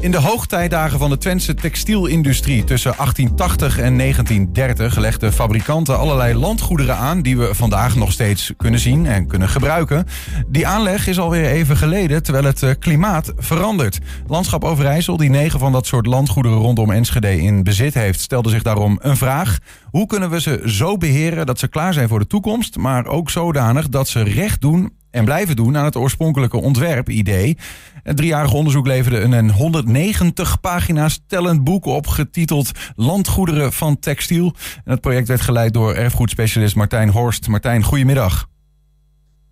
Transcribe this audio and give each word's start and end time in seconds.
In 0.00 0.10
de 0.10 0.20
hoogtijdagen 0.20 0.98
van 0.98 1.10
de 1.10 1.18
Twentse 1.18 1.54
textielindustrie 1.54 2.64
tussen 2.64 2.92
1880 2.96 3.78
en 3.78 3.98
1930 3.98 4.96
legden 4.96 5.32
fabrikanten 5.32 5.98
allerlei 5.98 6.34
landgoederen 6.34 6.96
aan 6.96 7.22
die 7.22 7.38
we 7.38 7.54
vandaag 7.54 7.96
nog 7.96 8.12
steeds 8.12 8.52
kunnen 8.56 8.80
zien 8.80 9.06
en 9.06 9.26
kunnen 9.26 9.48
gebruiken. 9.48 10.06
Die 10.46 10.66
aanleg 10.66 11.06
is 11.06 11.18
alweer 11.18 11.44
even 11.44 11.76
geleden, 11.76 12.22
terwijl 12.22 12.44
het 12.44 12.62
eh, 12.62 12.70
klimaat 12.78 13.32
verandert. 13.36 13.98
Landschap 14.26 14.64
Overijssel, 14.64 15.16
die 15.16 15.30
negen 15.30 15.58
van 15.58 15.72
dat 15.72 15.86
soort 15.86 16.06
landgoederen 16.06 16.58
rondom 16.58 16.90
Enschede 16.90 17.40
in 17.40 17.62
bezit 17.62 17.94
heeft, 17.94 18.20
stelde 18.20 18.50
zich 18.50 18.62
daarom 18.62 18.98
een 19.02 19.16
vraag. 19.16 19.58
Hoe 19.84 20.06
kunnen 20.06 20.30
we 20.30 20.40
ze 20.40 20.62
zo 20.64 20.96
beheren 20.96 21.46
dat 21.46 21.58
ze 21.58 21.68
klaar 21.68 21.92
zijn 21.92 22.08
voor 22.08 22.18
de 22.18 22.26
toekomst, 22.26 22.76
maar 22.76 23.06
ook 23.06 23.30
zodanig 23.30 23.88
dat 23.88 24.08
ze 24.08 24.22
recht 24.22 24.60
doen 24.60 24.98
en 25.10 25.24
blijven 25.24 25.56
doen 25.56 25.76
aan 25.76 25.84
het 25.84 25.96
oorspronkelijke 25.96 26.60
ontwerpidee. 26.60 27.56
Het 28.02 28.16
driejarig 28.16 28.52
onderzoek 28.52 28.86
leverde 28.86 29.20
een 29.20 29.50
190 29.50 30.60
pagina's 30.60 31.20
tellend 31.26 31.64
boek 31.64 31.84
op, 31.84 32.06
getiteld 32.06 32.70
Landgoederen 32.96 33.72
van 33.72 33.98
Textiel. 33.98 34.54
En 34.84 34.92
het 34.92 35.00
project 35.00 35.28
werd 35.28 35.40
geleid 35.40 35.72
door 35.72 35.94
erfgoedspecialist 35.94 36.76
Martijn 36.76 37.10
Horst. 37.10 37.48
Martijn, 37.48 37.82
goedemiddag. 37.82 38.48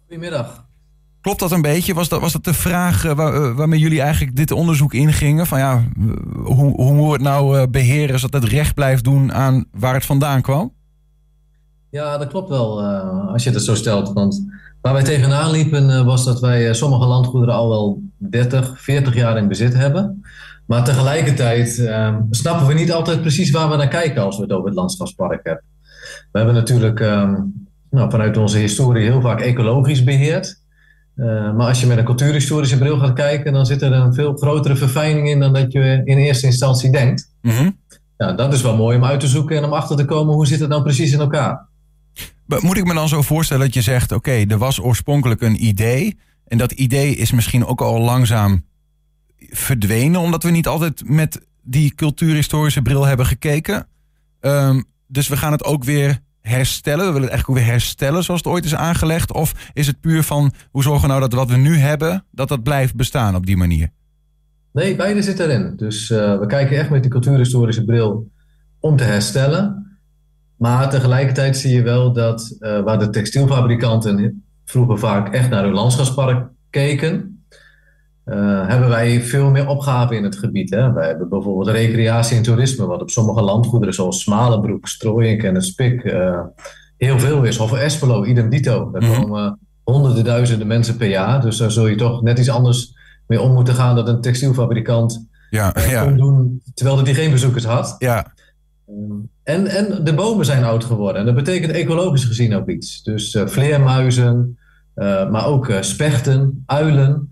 Goedemiddag. 0.01 0.67
Klopt 1.21 1.41
dat 1.41 1.53
een 1.53 1.63
beetje? 1.63 1.95
Was 1.95 2.09
dat, 2.09 2.21
was 2.21 2.33
dat 2.33 2.45
de 2.45 2.55
vraag 2.55 3.05
uh, 3.05 3.13
waar, 3.13 3.55
waarmee 3.55 3.81
jullie 3.81 4.01
eigenlijk 4.01 4.37
dit 4.37 4.51
onderzoek 4.51 4.95
ingingen? 4.95 5.47
Van 5.47 5.59
ja, 5.59 5.85
hoe, 6.45 6.75
hoe 6.75 6.95
moet 6.95 7.13
het 7.13 7.23
nou 7.23 7.67
beheren 7.67 8.19
zodat 8.19 8.43
het 8.43 8.53
recht 8.53 8.75
blijft 8.75 9.05
doen 9.05 9.33
aan 9.33 9.65
waar 9.73 9.95
het 9.95 10.07
vandaan 10.07 10.43
kwam? 10.43 10.73
Ja, 11.91 12.19
dat 12.19 12.29
klopt 12.29 12.49
wel 12.49 12.83
als 13.33 13.45
je 13.45 13.51
het 13.51 13.63
zo 13.63 13.75
stelt. 13.75 14.13
Want 14.13 14.45
Waar 14.89 14.97
wij 14.97 15.07
tegenaan 15.07 15.51
liepen 15.51 15.89
uh, 15.91 16.05
was 16.05 16.25
dat 16.25 16.41
wij 16.41 16.69
uh, 16.69 16.73
sommige 16.73 17.07
landgoederen 17.07 17.55
al 17.55 17.69
wel 17.69 18.03
30, 18.17 18.81
40 18.81 19.15
jaar 19.15 19.37
in 19.37 19.49
bezit 19.49 19.75
hebben. 19.75 20.25
Maar 20.67 20.85
tegelijkertijd 20.85 21.79
uh, 21.79 22.17
snappen 22.31 22.67
we 22.67 22.75
niet 22.75 22.93
altijd 22.93 23.21
precies 23.21 23.51
waar 23.51 23.71
we 23.71 23.77
naar 23.77 23.89
kijken 23.89 24.23
als 24.23 24.37
we 24.37 24.43
het 24.43 24.53
over 24.53 24.67
het 24.67 24.75
landschapspark 24.75 25.41
hebben. 25.43 25.65
We 26.33 26.39
hebben 26.39 26.55
natuurlijk 26.55 27.01
ehm, 27.01 27.35
nou, 27.91 28.11
vanuit 28.11 28.37
onze 28.37 28.59
historie 28.59 29.05
heel 29.05 29.21
vaak 29.21 29.41
ecologisch 29.41 30.05
beheerd. 30.05 30.63
Uh, 31.17 31.27
maar 31.55 31.67
als 31.67 31.81
je 31.81 31.87
met 31.87 31.99
een 31.99 32.05
cultuurhistorische 32.05 32.79
bril 32.79 32.99
gaat 32.99 33.13
kijken, 33.13 33.53
dan 33.53 33.67
zit 33.67 33.83
er 33.83 33.93
een 33.93 34.15
veel 34.15 34.37
grotere 34.37 34.77
verfijning 34.77 35.29
in 35.29 35.41
dan 35.41 35.53
dat 35.53 35.73
je 35.73 36.03
in 36.05 36.17
eerste 36.17 36.47
instantie 36.47 36.91
denkt. 36.91 37.33
Mm 37.43 37.51
-hmm. 37.51 37.79
ja, 38.17 38.33
dat 38.33 38.53
is 38.53 38.63
wel 38.63 38.77
mooi 38.77 38.97
om 38.97 39.05
uit 39.05 39.21
te 39.21 39.27
zoeken 39.27 39.57
en 39.57 39.65
om 39.65 39.73
achter 39.73 39.97
te 39.97 40.05
komen 40.05 40.35
hoe 40.35 40.47
zit 40.47 40.61
het 40.61 40.69
nou 40.69 40.83
precies 40.83 41.13
in 41.13 41.21
elkaar. 41.21 41.68
Moet 42.49 42.77
ik 42.77 42.85
me 42.85 42.95
dan 42.95 43.09
zo 43.09 43.23
voorstellen 43.23 43.65
dat 43.65 43.75
je 43.75 43.83
zegt: 43.83 44.13
oké, 44.13 44.31
er 44.31 44.59
was 44.59 44.81
oorspronkelijk 44.81 45.41
een 45.41 45.65
idee. 45.65 46.19
En 46.47 46.59
dat 46.59 46.73
idee 46.73 47.17
is 47.17 47.33
misschien 47.33 47.67
ook 47.67 47.81
al 47.81 48.01
langzaam 48.01 48.65
verdwenen, 49.39 50.21
omdat 50.21 50.43
we 50.43 50.51
niet 50.51 50.67
altijd 50.67 51.09
met 51.09 51.41
die 51.63 51.95
cultuurhistorische 51.95 52.83
bril 52.83 53.05
hebben 53.05 53.27
gekeken. 53.27 53.87
Um, 54.41 54.85
dus 55.07 55.29
we 55.29 55.37
gaan 55.37 55.53
het 55.53 55.65
ook 55.65 55.85
weer 55.85 56.19
herstellen. 56.41 57.07
We 57.07 57.13
willen 57.13 57.29
het 57.29 57.31
eigenlijk 57.31 57.61
ook 57.61 57.65
weer 57.65 57.75
herstellen 57.75 58.25
zoals 58.25 58.41
het 58.41 58.53
ooit 58.53 58.65
is 58.65 58.75
aangelegd. 58.75 59.33
Of 59.33 59.71
is 59.73 59.87
het 59.87 60.01
puur 60.01 60.23
van 60.23 60.53
hoe 60.71 60.83
zorgen 60.83 61.03
we 61.03 61.09
nou 61.09 61.21
dat 61.21 61.33
wat 61.33 61.51
we 61.51 61.57
nu 61.57 61.77
hebben, 61.77 62.25
dat 62.31 62.49
dat 62.49 62.63
blijft 62.63 62.95
bestaan 62.95 63.35
op 63.35 63.47
die 63.47 63.57
manier? 63.57 63.91
Nee, 64.73 64.97
beide 64.97 65.23
zit 65.23 65.39
erin. 65.39 65.73
Dus 65.77 66.11
uh, 66.11 66.39
we 66.39 66.47
kijken 66.47 66.79
echt 66.79 66.91
met 66.91 67.03
die 67.03 67.11
cultuurhistorische 67.11 67.85
bril 67.85 68.31
om 68.81 68.97
te 68.97 69.05
herstellen. 69.05 69.88
Maar 70.59 70.91
tegelijkertijd 70.91 71.57
zie 71.57 71.75
je 71.75 71.83
wel 71.83 72.13
dat 72.13 72.57
uh, 72.61 72.81
waar 72.81 72.99
de 72.99 73.11
textielfabrikanten 73.11 74.45
vroeger 74.65 74.99
vaak 74.99 75.35
echt 75.35 75.51
naar 75.51 75.65
hun 75.65 75.73
landschapspark 75.73 76.49
keken, 76.71 77.43
uh, 78.25 78.69
hebben 78.69 78.89
wij 78.89 79.23
veel 79.23 79.51
meer 79.51 79.69
opgaven 79.69 80.17
in 80.17 80.25
het 80.25 80.37
gebied. 80.37 80.71
Hè? 80.71 80.93
Wij 80.93 81.07
hebben 81.07 81.29
bijvoorbeeld 81.29 81.69
recreatie 81.69 82.37
en 82.37 82.43
toerisme, 82.43 82.87
wat 82.87 83.01
op 83.01 83.11
sommige 83.11 83.43
landgoederen 83.43 83.95
zoals 83.95 84.21
Smalenbroek, 84.21 84.87
Strooienk 84.87 85.43
en 85.43 85.55
het 85.55 85.65
Spik 85.65 86.05
uh, 86.05 86.41
heel 86.97 87.19
veel 87.19 87.43
is. 87.43 87.59
Of 87.59 87.73
Espelo, 87.73 88.25
idem 88.25 88.49
dito. 88.49 88.91
Daar 88.91 89.03
-hmm. 89.03 89.21
komen 89.21 89.59
honderden 89.85 90.25
duizenden 90.25 90.67
mensen 90.67 90.97
per 90.97 91.09
jaar. 91.09 91.41
Dus 91.41 91.57
daar 91.57 91.71
zul 91.71 91.87
je 91.87 91.97
toch 91.97 92.23
net 92.23 92.39
iets 92.39 92.51
anders 92.51 92.97
mee 93.27 93.41
om 93.41 93.53
moeten 93.53 93.75
gaan 93.75 93.97
dat 93.97 94.09
een 94.09 94.21
textielfabrikant 94.21 95.27
ja, 95.51 95.75
ja. 95.89 96.03
kon 96.03 96.17
doen 96.17 96.63
terwijl 96.75 97.05
hij 97.05 97.15
geen 97.15 97.31
bezoekers 97.31 97.65
had. 97.65 97.95
Ja. 97.99 98.33
En, 99.43 99.67
en 99.67 100.05
de 100.05 100.15
bomen 100.15 100.45
zijn 100.45 100.65
oud 100.65 100.85
geworden. 100.85 101.21
En 101.21 101.27
dat 101.27 101.35
betekent 101.35 101.73
ecologisch 101.73 102.25
gezien 102.25 102.55
ook 102.55 102.69
iets. 102.69 103.03
Dus 103.03 103.35
uh, 103.35 103.47
vleermuizen, 103.47 104.59
uh, 104.97 105.31
maar 105.31 105.47
ook 105.47 105.73
spechten, 105.81 106.63
uilen. 106.67 107.29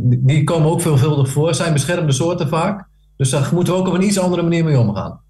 Die, 0.00 0.20
die, 0.22 0.44
komen 0.44 0.70
ook 0.70 0.80
veelvuldig 0.80 1.28
voor. 1.28 1.54
zijn 1.54 1.72
beschermde 1.72 2.12
soorten 2.12 2.48
vaak. 2.48 2.86
Dus 3.16 3.30
daar 3.30 3.50
moeten 3.52 3.72
we 3.72 3.78
ook 3.78 3.88
op 3.88 3.94
een 3.94 4.04
iets 4.04 4.18
andere 4.18 4.42
manier 4.42 4.64
mee 4.64 4.78
omgaan. 4.78 5.20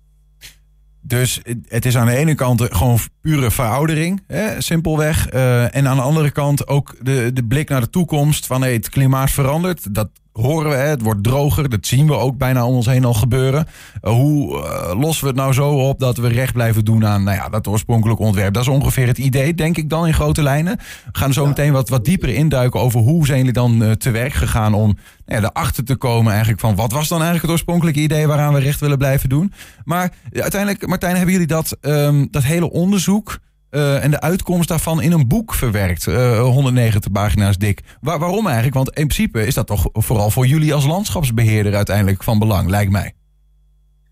Dus 1.00 1.40
het 1.68 1.86
is 1.86 1.96
aan 1.96 2.06
de 2.06 2.16
ene 2.16 2.34
kant 2.34 2.62
gewoon 2.62 2.98
pure 3.20 3.50
veroudering, 3.50 4.22
hè, 4.26 4.60
simpelweg. 4.60 5.28
en 5.28 5.88
aan 5.88 5.96
de 5.96 6.02
andere 6.02 6.30
kant 6.30 6.68
ook 6.68 6.96
de, 7.02 7.30
de 7.32 7.44
blik 7.44 7.68
naar 7.68 7.80
de 7.80 7.90
toekomst. 7.90 8.46
Van 8.46 8.62
het 8.62 8.88
klimaat 8.88 9.30
verandert. 9.30 9.94
Dat 9.94 10.08
horen 10.32 10.70
we, 10.70 10.76
het 10.76 11.02
wordt 11.02 11.22
droger. 11.22 11.68
Dat 11.68 11.86
zien 11.86 12.06
we 12.06 12.16
ook 12.16 12.38
bijna 12.38 12.66
om 12.66 12.74
ons 12.74 12.86
heen 12.86 13.04
al 13.04 13.14
gebeuren. 13.14 13.66
Uh, 14.02 14.12
hoe 14.12 14.58
uh, 14.58 15.00
lossen 15.00 15.24
we 15.24 15.30
het 15.30 15.38
nou 15.38 15.52
zo 15.52 15.68
op 15.68 15.98
dat 15.98 16.16
we 16.16 16.28
recht 16.28 16.52
blijven 16.52 16.84
doen 16.84 17.06
aan 17.06 17.24
nou 17.24 17.36
ja, 17.36 17.48
dat 17.48 17.66
oorspronkelijke 17.66 18.22
ontwerp? 18.22 18.54
Dat 18.54 18.62
is 18.62 18.68
ongeveer 18.68 19.06
het 19.06 19.18
idee, 19.18 19.54
denk 19.54 19.76
ik 19.76 19.88
dan 19.88 20.06
in 20.06 20.14
grote 20.14 20.42
lijnen. 20.42 20.76
We 20.76 21.18
gaan 21.18 21.32
zo 21.32 21.46
meteen 21.46 21.72
wat, 21.72 21.88
wat 21.88 22.04
dieper 22.04 22.28
induiken 22.28 22.80
over 22.80 23.00
hoe 23.00 23.26
zijn 23.26 23.38
jullie 23.38 23.52
dan 23.52 23.82
uh, 23.82 23.90
te 23.90 24.10
werk 24.10 24.32
gegaan 24.32 24.74
om 24.74 24.96
nou 25.26 25.42
ja, 25.42 25.50
erachter 25.54 25.84
te 25.84 25.96
komen 25.96 26.30
eigenlijk 26.30 26.60
van 26.60 26.74
wat 26.74 26.92
was 26.92 27.08
dan 27.08 27.18
eigenlijk 27.18 27.42
het 27.42 27.52
oorspronkelijke 27.52 28.00
idee 28.00 28.26
waaraan 28.26 28.54
we 28.54 28.60
recht 28.60 28.80
willen 28.80 28.98
blijven 28.98 29.28
doen. 29.28 29.52
Maar 29.84 30.12
uiteindelijk, 30.32 30.86
Martijn, 30.86 31.16
hebben 31.16 31.32
jullie 31.32 31.46
dat, 31.46 31.76
um, 31.80 32.28
dat 32.30 32.42
hele 32.42 32.70
onderzoek... 32.70 33.38
Uh, 33.74 34.04
en 34.04 34.10
de 34.10 34.20
uitkomst 34.20 34.68
daarvan 34.68 35.02
in 35.02 35.12
een 35.12 35.28
boek 35.28 35.54
verwerkt. 35.54 36.06
Uh, 36.06 36.40
190 36.40 37.12
pagina's 37.12 37.58
dik. 37.58 37.80
Waar, 38.00 38.18
waarom 38.18 38.46
eigenlijk? 38.46 38.74
Want 38.74 38.88
in 38.88 39.06
principe 39.06 39.46
is 39.46 39.54
dat 39.54 39.66
toch 39.66 39.88
vooral 39.92 40.30
voor 40.30 40.46
jullie 40.46 40.74
als 40.74 40.86
landschapsbeheerder 40.86 41.74
uiteindelijk 41.74 42.22
van 42.22 42.38
belang, 42.38 42.68
lijkt 42.68 42.92
mij. 42.92 43.14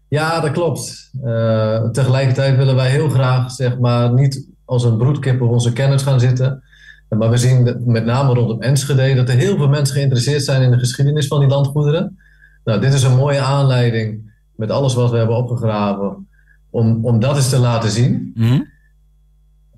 Ja, 0.08 0.40
dat 0.40 0.50
klopt. 0.50 1.10
Uh, 1.24 1.88
tegelijkertijd 1.88 2.56
willen 2.56 2.74
wij 2.74 2.90
heel 2.90 3.08
graag, 3.08 3.50
zeg 3.50 3.78
maar, 3.78 4.12
niet 4.12 4.46
als 4.64 4.84
een 4.84 4.96
broedkip 4.96 5.40
op 5.40 5.50
onze 5.50 5.72
kennis 5.72 6.02
gaan 6.02 6.20
zitten. 6.20 6.62
Maar 7.08 7.30
we 7.30 7.36
zien 7.36 7.82
met 7.84 8.04
name 8.04 8.34
rondom 8.34 8.62
Enschede 8.62 9.14
dat 9.14 9.28
er 9.28 9.36
heel 9.36 9.56
veel 9.56 9.68
mensen 9.68 9.94
geïnteresseerd 9.94 10.42
zijn 10.42 10.62
in 10.62 10.70
de 10.70 10.78
geschiedenis 10.78 11.26
van 11.26 11.40
die 11.40 11.48
landgoederen. 11.48 12.18
Nou, 12.64 12.80
dit 12.80 12.92
is 12.92 13.02
een 13.02 13.16
mooie 13.16 13.40
aanleiding 13.40 14.32
met 14.56 14.70
alles 14.70 14.94
wat 14.94 15.10
we 15.10 15.16
hebben 15.16 15.36
opgegraven 15.36 16.28
om, 16.70 17.04
om 17.04 17.20
dat 17.20 17.36
eens 17.36 17.48
te 17.48 17.58
laten 17.58 17.90
zien. 17.90 18.32
Mm 18.34 18.48
-hmm. 18.48 18.69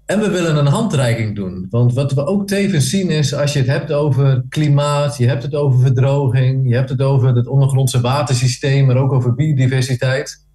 En 0.07 0.21
we 0.21 0.31
willen 0.31 0.57
een 0.57 0.67
handreiking 0.67 1.35
doen. 1.35 1.67
Want 1.71 1.95
wat 1.95 2.13
we 2.13 2.27
ook 2.27 2.47
tevens 2.47 2.91
zien 2.91 3.11
is, 3.11 3.35
als 3.35 3.53
je 3.53 3.59
het 3.59 3.69
hebt 3.69 3.93
over 3.93 4.45
klimaat, 4.49 5.17
je 5.17 5.27
hebt 5.27 5.43
het 5.43 5.55
over 5.55 5.81
verdroging, 5.81 6.69
je 6.69 6.75
hebt 6.75 6.89
het 6.89 7.03
over 7.03 7.37
het 7.37 7.47
ondergrondse 7.47 8.01
watersysteem, 8.01 8.87
maar 8.87 8.97
ook 8.97 9.13
over 9.13 9.35
biodiversiteit. 9.35 10.47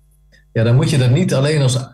Ja, 0.54 0.64
dan 0.64 0.76
moet 0.76 0.90
je 0.90 0.98
dat 0.98 1.12
niet 1.12 1.34
alleen 1.34 1.62
als 1.62 1.88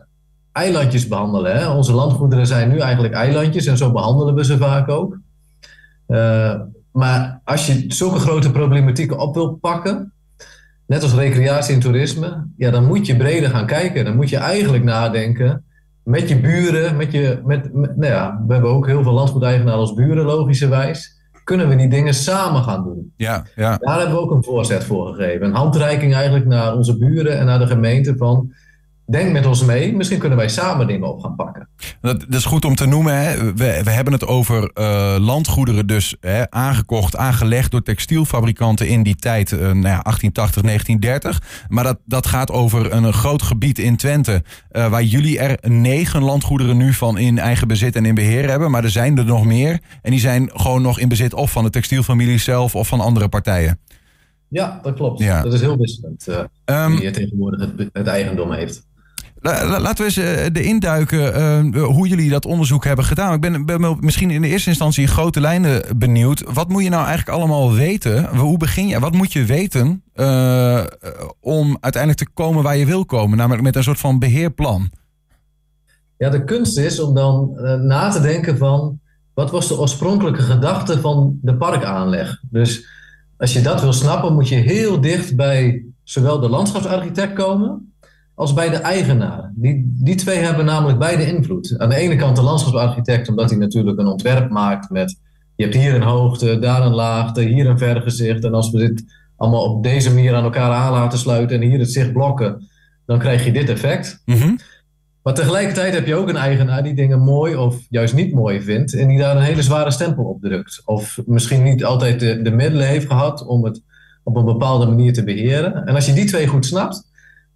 eilandjes 0.51 1.07
behandelen. 1.07 1.57
Hè? 1.57 1.69
Onze 1.69 1.93
landgoederen 1.93 2.47
zijn 2.47 2.69
nu 2.69 2.79
eigenlijk 2.79 3.13
eilandjes 3.13 3.65
en 3.65 3.77
zo 3.77 3.91
behandelen 3.91 4.35
we 4.35 4.45
ze 4.45 4.57
vaak 4.57 4.89
ook. 4.89 5.17
Uh, 6.07 6.59
maar 6.91 7.41
als 7.43 7.67
je 7.67 7.85
zulke 7.87 8.19
grote 8.19 8.51
problematieken 8.51 9.19
op 9.19 9.33
wilt 9.33 9.59
pakken, 9.59 10.13
net 10.85 11.03
als 11.03 11.13
recreatie 11.13 11.73
en 11.73 11.79
toerisme, 11.79 12.47
ja, 12.57 12.71
dan 12.71 12.85
moet 12.85 13.05
je 13.05 13.17
breder 13.17 13.49
gaan 13.49 13.65
kijken. 13.65 14.05
Dan 14.05 14.15
moet 14.15 14.29
je 14.29 14.37
eigenlijk 14.37 14.83
nadenken 14.83 15.63
met 16.03 16.29
je 16.29 16.39
buren, 16.39 16.97
met 16.97 17.11
je, 17.11 17.39
met, 17.43 17.73
met, 17.73 17.97
nou 17.97 18.13
ja, 18.13 18.43
we 18.47 18.53
hebben 18.53 18.71
ook 18.71 18.87
heel 18.87 19.03
veel 19.03 19.11
landgoedeigenaren 19.11 19.79
als 19.79 19.93
buren, 19.93 20.25
logischerwijs. 20.25 21.21
Kunnen 21.43 21.69
we 21.69 21.75
die 21.75 21.89
dingen 21.89 22.13
samen 22.13 22.63
gaan 22.63 22.83
doen? 22.83 23.13
Ja, 23.15 23.45
ja. 23.55 23.77
Daar 23.77 23.97
hebben 23.97 24.15
we 24.15 24.21
ook 24.21 24.31
een 24.31 24.43
voorzet 24.43 24.83
voor 24.83 25.13
gegeven. 25.13 25.45
Een 25.45 25.53
handreiking 25.53 26.13
eigenlijk 26.13 26.45
naar 26.45 26.75
onze 26.75 26.97
buren 26.97 27.39
en 27.39 27.45
naar 27.45 27.59
de 27.59 27.67
gemeente 27.67 28.17
van 28.17 28.53
denk 29.05 29.31
met 29.31 29.45
ons 29.45 29.65
mee. 29.65 29.95
Misschien 29.95 30.19
kunnen 30.19 30.37
wij 30.37 30.49
samen 30.49 30.87
dingen 30.87 31.07
op 31.07 31.19
gaan 31.19 31.35
pakken. 31.35 31.67
Dat, 32.01 32.19
dat 32.19 32.39
is 32.39 32.45
goed 32.45 32.65
om 32.65 32.75
te 32.75 32.85
noemen. 32.85 33.17
Hè. 33.17 33.53
We, 33.53 33.81
we 33.83 33.89
hebben 33.89 34.13
het 34.13 34.27
over 34.27 34.71
uh, 34.73 35.15
landgoederen 35.19 35.87
dus 35.87 36.15
hè, 36.19 36.51
aangekocht, 36.51 37.15
aangelegd 37.15 37.71
door 37.71 37.81
textielfabrikanten 37.81 38.87
in 38.87 39.03
die 39.03 39.15
tijd, 39.15 39.51
uh, 39.51 39.59
nou 39.59 39.71
ja, 39.71 40.01
1880, 40.01 40.61
1930. 40.61 41.67
Maar 41.67 41.83
dat, 41.83 41.99
dat 42.05 42.27
gaat 42.27 42.51
over 42.51 42.93
een 42.93 43.13
groot 43.13 43.41
gebied 43.41 43.79
in 43.79 43.95
Twente, 43.95 44.43
uh, 44.71 44.87
waar 44.87 45.03
jullie 45.03 45.39
er 45.39 45.57
negen 45.69 46.23
landgoederen 46.23 46.77
nu 46.77 46.93
van 46.93 47.17
in 47.17 47.39
eigen 47.39 47.67
bezit 47.67 47.95
en 47.95 48.05
in 48.05 48.15
beheer 48.15 48.49
hebben. 48.49 48.71
Maar 48.71 48.83
er 48.83 48.89
zijn 48.89 49.17
er 49.17 49.25
nog 49.25 49.45
meer. 49.45 49.79
En 50.01 50.11
die 50.11 50.19
zijn 50.19 50.49
gewoon 50.53 50.81
nog 50.81 50.99
in 50.99 51.09
bezit 51.09 51.33
of 51.33 51.51
van 51.51 51.63
de 51.63 51.69
textielfamilie 51.69 52.37
zelf 52.37 52.75
of 52.75 52.87
van 52.87 52.99
andere 52.99 53.29
partijen. 53.29 53.79
Ja, 54.47 54.79
dat 54.81 54.93
klopt. 54.93 55.19
Ja. 55.19 55.41
Dat 55.41 55.53
is 55.53 55.61
heel 55.61 55.77
wisselend. 55.77 56.27
Um, 56.65 56.99
wie 56.99 57.11
tegenwoordig 57.11 57.59
het, 57.59 57.89
het 57.93 58.07
eigendom 58.07 58.51
heeft. 58.51 58.85
Laten 59.43 59.95
we 59.95 60.03
eens 60.03 60.53
de 60.53 60.63
induiken 60.63 61.75
hoe 61.83 62.07
jullie 62.07 62.29
dat 62.29 62.45
onderzoek 62.45 62.83
hebben 62.83 63.05
gedaan. 63.05 63.33
Ik 63.43 63.65
ben, 63.65 63.97
misschien 63.99 64.31
in 64.31 64.41
de 64.41 64.47
eerste 64.47 64.69
instantie 64.69 65.01
in 65.01 65.09
grote 65.09 65.41
lijnen 65.41 65.97
benieuwd. 65.97 66.43
Wat 66.53 66.69
moet 66.69 66.83
je 66.83 66.89
nou 66.89 67.05
eigenlijk 67.05 67.37
allemaal 67.37 67.73
weten? 67.73 68.37
Hoe 68.37 68.57
begin 68.57 68.87
je? 68.87 68.99
Wat 68.99 69.13
moet 69.13 69.33
je 69.33 69.45
weten 69.45 70.03
om 71.39 71.77
uiteindelijk 71.79 72.23
te 72.23 72.29
komen 72.33 72.63
waar 72.63 72.77
je 72.77 72.85
wil 72.85 73.05
komen? 73.05 73.37
Namelijk 73.37 73.63
met 73.63 73.75
een 73.75 73.83
soort 73.83 73.99
van 73.99 74.19
beheerplan. 74.19 74.89
Ja, 76.17 76.29
de 76.29 76.43
kunst 76.43 76.77
is 76.77 76.99
om 76.99 77.13
dan 77.13 77.51
na 77.87 78.09
te 78.09 78.21
denken 78.21 78.57
van... 78.57 78.99
wat 79.33 79.51
was 79.51 79.67
de 79.67 79.79
oorspronkelijke 79.79 80.41
gedachte 80.41 80.99
van 80.99 81.37
de 81.41 81.55
parkaanleg? 81.55 82.41
Dus 82.49 82.87
als 83.37 83.53
je 83.53 83.61
dat 83.61 83.81
wil 83.81 83.93
snappen, 83.93 84.33
moet 84.33 84.49
je 84.49 84.55
heel 84.55 85.01
dicht 85.01 85.35
bij 85.35 85.85
zowel 86.03 86.39
de 86.39 86.49
landschapsarchitect 86.49 87.33
komen 87.33 87.92
als 88.35 88.53
bij 88.53 88.69
de 88.69 88.75
eigenaar. 88.75 89.51
Die, 89.55 89.93
die 89.95 90.15
twee 90.15 90.37
hebben 90.37 90.65
namelijk 90.65 90.99
beide 90.99 91.27
invloed. 91.27 91.75
Aan 91.77 91.89
de 91.89 91.95
ene 91.95 92.15
kant 92.15 92.35
de 92.35 92.41
landschapsarchitect, 92.41 93.29
omdat 93.29 93.49
hij 93.49 93.59
natuurlijk 93.59 93.99
een 93.99 94.07
ontwerp 94.07 94.49
maakt 94.49 94.89
met 94.89 95.19
je 95.55 95.63
hebt 95.63 95.75
hier 95.75 95.95
een 95.95 96.01
hoogte, 96.01 96.59
daar 96.59 96.85
een 96.85 96.93
laagte, 96.93 97.41
hier 97.41 97.69
een 97.69 97.77
vergezicht. 97.77 98.43
En 98.43 98.53
als 98.53 98.71
we 98.71 98.77
dit 98.77 99.03
allemaal 99.37 99.63
op 99.63 99.83
deze 99.83 100.13
manier 100.13 100.35
aan 100.35 100.43
elkaar 100.43 100.71
aan 100.71 100.91
laten 100.91 101.19
sluiten 101.19 101.61
en 101.61 101.67
hier 101.67 101.79
het 101.79 101.91
zicht 101.91 102.13
blokken, 102.13 102.67
dan 103.05 103.19
krijg 103.19 103.45
je 103.45 103.51
dit 103.51 103.69
effect. 103.69 104.21
Mm 104.25 104.57
maar 105.23 105.33
tegelijkertijd 105.33 105.93
heb 105.93 106.05
je 106.05 106.15
ook 106.15 106.29
een 106.29 106.35
eigenaar 106.35 106.83
die 106.83 106.93
dingen 106.93 107.19
mooi 107.19 107.55
of 107.55 107.75
juist 107.89 108.13
niet 108.13 108.33
mooi 108.33 108.61
vindt 108.61 108.95
en 108.95 109.07
die 109.07 109.17
daar 109.17 109.35
een 109.35 109.41
hele 109.41 109.61
zware 109.61 109.91
stempel 109.91 110.23
op 110.23 110.41
drukt. 110.41 110.81
Of 110.85 111.19
misschien 111.25 111.63
niet 111.63 111.85
altijd 111.85 112.19
de, 112.19 112.41
de 112.41 112.51
middelen 112.51 112.87
heeft 112.87 113.07
gehad 113.07 113.45
om 113.45 113.63
het 113.63 113.81
op 114.23 114.35
een 114.35 114.45
bepaalde 114.45 114.85
manier 114.85 115.13
te 115.13 115.23
beheren. 115.23 115.85
En 115.85 115.95
als 115.95 116.05
je 116.05 116.13
die 116.13 116.25
twee 116.25 116.47
goed 116.47 116.65
snapt, 116.65 117.11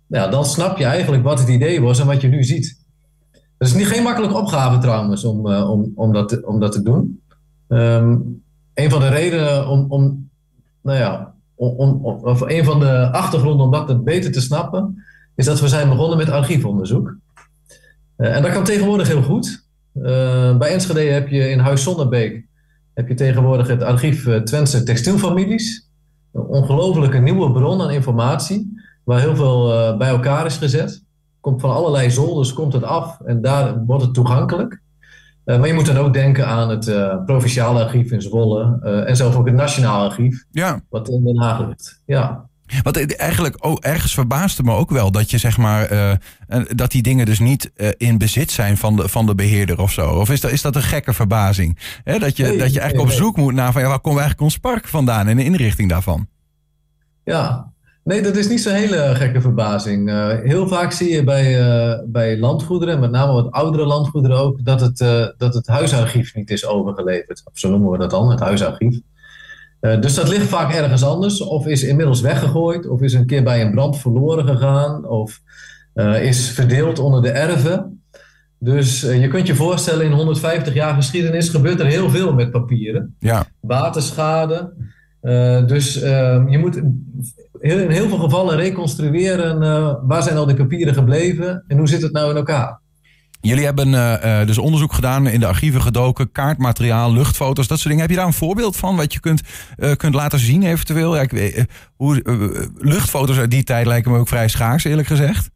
ja, 0.07 0.27
dan 0.27 0.45
snap 0.45 0.77
je 0.77 0.86
eigenlijk 0.86 1.24
wat 1.24 1.39
het 1.39 1.50
idee 1.50 1.81
was 1.81 2.00
en 2.00 2.07
wat 2.07 2.21
je 2.21 2.27
nu 2.27 2.44
ziet. 2.44 2.86
Het 3.31 3.68
is 3.68 3.74
niet 3.74 3.88
geen 3.88 4.04
makkelijke 4.04 4.38
opgave 4.38 4.77
trouwens 4.77 5.24
om, 5.24 5.48
uh, 5.48 5.69
om, 5.69 5.92
om, 5.95 6.13
dat, 6.13 6.44
om 6.44 6.59
dat 6.59 6.71
te 6.71 6.81
doen. 6.81 7.21
Um, 7.68 8.44
een 8.74 8.89
van 8.89 9.00
de 9.00 9.07
redenen 9.07 9.68
om, 9.68 9.86
om 9.89 10.30
nou 10.81 10.98
ja, 10.98 11.33
om, 11.56 11.69
om, 11.77 12.06
of 12.06 12.42
een 12.42 12.63
van 12.63 12.80
de 12.80 13.12
achtergronden 13.12 13.65
om 13.65 13.71
dat 13.71 14.04
beter 14.04 14.31
te 14.31 14.42
snappen, 14.42 15.04
is 15.36 15.45
dat 15.45 15.59
we 15.59 15.68
zijn 15.68 15.89
begonnen 15.89 16.18
met 16.18 16.30
archiefonderzoek. 16.30 17.18
Eh, 18.15 18.36
en 18.36 18.42
dat 18.42 18.51
kan 18.51 18.63
tegenwoordig 18.63 19.07
heel 19.07 19.24
goed. 19.24 19.65
Eh, 19.94 20.57
bij 20.57 20.71
Enschede 20.71 21.00
heb 21.00 21.27
je 21.27 21.50
in 21.50 21.59
Huis 21.59 21.83
Zonnebeek 21.83 22.45
heb 22.94 23.07
je 23.07 23.13
tegenwoordig 23.13 23.68
het 23.68 23.83
archief 23.83 24.44
Twentse 24.44 24.83
textielfamilies. 24.83 25.89
Een 26.33 26.42
ongelofelijke 26.42 27.18
nieuwe 27.18 27.51
bron 27.51 27.81
aan 27.81 27.92
informatie, 27.92 28.81
waar 29.07 29.19
heel 29.19 29.36
veel 29.36 29.98
bij 29.98 30.07
elkaar 30.07 30.45
is 30.45 30.57
gezet. 30.57 31.04
Komt 31.39 31.62
van 31.62 31.71
allerlei 31.71 32.12
zolders, 32.12 32.54
komt 32.54 32.74
het 32.74 32.83
af 32.83 33.19
en 33.25 33.42
daar 33.42 33.83
wordt 33.86 34.04
het 34.04 34.13
toegankelijk. 34.13 34.81
maar 35.45 35.68
je 35.68 35.74
moet 35.74 35.86
dan 35.86 35.98
ook 35.98 36.13
denken 36.13 36.48
aan 36.48 36.69
het 36.69 36.86
provinciale 37.25 37.83
archief 37.83 38.12
in 38.12 38.21
Zwolle 38.21 38.80
en 39.06 39.15
zelfs 39.15 39.36
ook 39.36 39.45
het 39.45 39.56
nationaal 39.56 40.04
archief, 40.04 40.45
ja. 40.51 40.81
wat 40.89 41.09
in 41.09 41.24
Den 41.24 41.42
Haag 41.42 41.68
ligt. 41.68 42.01
Ja. 42.06 42.48
Wat 42.83 42.98
eigenlijk 42.98 43.56
ook 43.59 43.80
ergens 43.80 44.13
verbaasde 44.13 44.63
me 44.63 44.71
ook 44.71 44.89
wel 44.89 45.12
dat 45.12 45.31
je 45.31 45.38
zeg 45.38 45.57
maar 45.57 45.92
uh, 45.92 46.12
dat 46.68 46.92
die 46.92 47.01
dingen 47.01 47.25
dus 47.25 47.39
niet 47.39 47.71
uh, 47.75 47.89
in 47.98 48.18
bezit 48.18 48.51
zijn 48.51 48.77
van 48.77 48.95
de, 48.95 49.09
van 49.09 49.25
de 49.25 49.36
beheerder 49.36 49.81
of 49.81 49.92
zo. 49.92 50.09
Of 50.09 50.30
is 50.30 50.42
dat, 50.42 50.51
is 50.51 50.62
dat 50.62 50.75
een 50.75 50.81
gekke 50.81 51.13
verbazing? 51.13 52.01
Dat, 52.04 52.38
je, 52.38 52.57
dat 52.57 52.74
je 52.74 52.80
eigenlijk 52.80 53.00
op 53.00 53.15
zoek 53.15 53.38
moet 53.38 53.54
naar 53.54 53.71
van 53.71 53.81
ja, 53.81 53.88
waar 53.88 54.00
komt 54.00 54.18
eigenlijk 54.18 54.44
ons 54.44 54.57
park 54.57 54.88
vandaan 54.88 55.27
en 55.27 55.38
de 55.38 55.44
inrichting 55.44 55.89
daarvan? 55.89 56.27
Ja, 57.24 57.71
nee, 58.07 58.21
dat 58.21 58.36
is 58.36 58.48
niet 58.48 58.62
zo'n 58.62 58.74
hele 58.74 59.15
gekke 59.15 59.42
verbazing. 59.42 60.09
Uh, 60.09 60.27
heel 60.44 60.68
vaak 60.68 60.92
zie 60.92 61.09
je 61.09 61.24
bij, 61.24 62.04
bij 62.06 62.39
landgoederen, 62.39 63.00
met 63.00 63.12
name 63.12 63.31
wat 63.31 63.51
oudere 63.51 63.86
landgoederen 63.86 64.38
ook, 64.38 64.65
dat 64.65 64.81
het, 64.81 64.98
dat 65.38 65.54
het 65.54 65.68
huisarchief 65.68 66.36
niet 66.36 66.50
is 66.50 66.65
overgeleverd. 66.65 67.42
Of 67.45 67.59
zo 67.59 67.69
noemen 67.69 67.92
we 67.92 67.98
dat 67.98 68.09
dan, 68.09 68.30
het 68.30 68.39
huisarchief. 68.39 69.00
Eh, 69.80 70.01
dus 70.01 70.13
dat 70.13 70.27
ligt 70.27 70.48
vaak 70.48 70.74
ergens 70.74 71.04
anders, 71.04 71.42
of 71.42 71.68
is 71.68 71.83
inmiddels 71.83 72.21
weggegooid, 72.21 72.88
of 72.88 73.01
is 73.01 73.13
een 73.13 73.25
keer 73.25 73.44
bij 73.44 73.62
een 73.62 73.71
brand 73.71 73.98
verloren 73.98 74.48
gegaan, 74.48 75.06
of 75.06 75.42
is 76.21 76.50
verdeeld 76.50 77.00
onder 77.00 77.21
de 77.21 77.30
erven. 77.30 78.01
Dus 78.59 79.01
je 79.01 79.27
kunt 79.27 79.48
je 79.48 79.56
voorstellen, 79.56 80.06
in 80.06 80.12
150 80.12 80.74
jaar 80.74 80.95
geschiedenis 80.95 81.50
gebeurt 81.50 81.80
er 81.80 81.86
heel 81.86 82.09
veel 82.09 82.33
met 82.33 82.51
papieren. 82.51 83.15
Ja. 83.19 83.45
Waterschade. 83.59 84.74
dus 85.68 85.94
je 85.94 86.57
moet 86.59 86.81
in 87.59 87.89
heel 87.89 88.07
veel 88.07 88.19
gevallen 88.19 88.56
reconstrueren 88.56 89.59
waar 90.07 90.24
zijn 90.24 90.38
al 90.38 90.45
die 90.45 90.56
papieren 90.56 90.94
gebleven 90.94 91.63
en 91.68 91.77
hoe 91.77 91.88
zit 91.88 92.01
het 92.01 92.12
nou 92.12 92.30
in 92.30 92.36
elkaar. 92.36 92.80
Jullie 93.42 93.65
hebben 93.65 93.88
uh, 93.88 94.45
dus 94.45 94.57
onderzoek 94.57 94.94
gedaan, 94.94 95.27
in 95.27 95.39
de 95.39 95.45
archieven 95.45 95.81
gedoken, 95.81 96.31
kaartmateriaal, 96.31 97.13
luchtfoto's, 97.13 97.68
dat 97.68 97.77
soort 97.77 97.89
dingen. 97.89 98.01
Heb 98.01 98.09
je 98.09 98.18
daar 98.18 98.25
een 98.25 98.33
voorbeeld 98.33 98.77
van 98.77 98.95
wat 98.95 99.13
je 99.13 99.19
kunt, 99.19 99.42
uh, 99.77 99.92
kunt 99.92 100.13
laten 100.13 100.39
zien 100.39 100.63
eventueel? 100.63 101.15
Ja, 101.15 101.21
ik, 101.21 101.65
hoe, 101.95 102.21
luchtfoto's 102.77 103.38
uit 103.38 103.51
die 103.51 103.63
tijd 103.63 103.86
lijken 103.86 104.12
me 104.12 104.18
ook 104.18 104.27
vrij 104.27 104.48
schaars, 104.48 104.83
eerlijk 104.83 105.07
gezegd. 105.07 105.50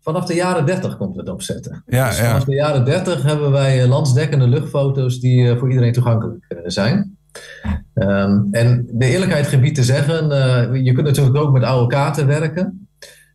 Vanaf 0.00 0.24
de 0.24 0.34
jaren 0.34 0.66
30 0.66 0.96
komt 0.96 1.16
het 1.16 1.28
opzetten. 1.28 1.82
Ja, 1.86 2.08
dus 2.08 2.18
vanaf 2.18 2.44
de 2.44 2.54
jaren 2.54 2.84
30 2.84 3.22
hebben 3.22 3.50
wij 3.50 3.86
landsdekkende 3.86 4.46
luchtfoto's 4.48 5.20
die 5.20 5.56
voor 5.56 5.68
iedereen 5.68 5.92
toegankelijk 5.92 6.62
zijn. 6.64 7.16
Um, 7.94 8.48
en 8.50 8.88
de 8.92 9.06
eerlijkheid 9.06 9.46
gebied 9.46 9.74
te 9.74 9.82
zeggen, 9.82 10.28
je 10.84 10.92
kunt 10.92 11.06
natuurlijk 11.06 11.36
ook 11.36 11.52
met 11.52 11.62
oude 11.62 11.94
kaarten 11.94 12.26
werken. 12.26 12.88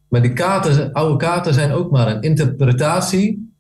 Maar 0.07 0.21
die 0.21 0.33
kaarten, 0.33 0.91
oude 0.91 1.17
kaarten 1.17 1.53
zijn 1.53 1.71
ook 1.71 1.91
maar 1.91 2.07
een 2.07 2.21
interpretatie 2.21 3.51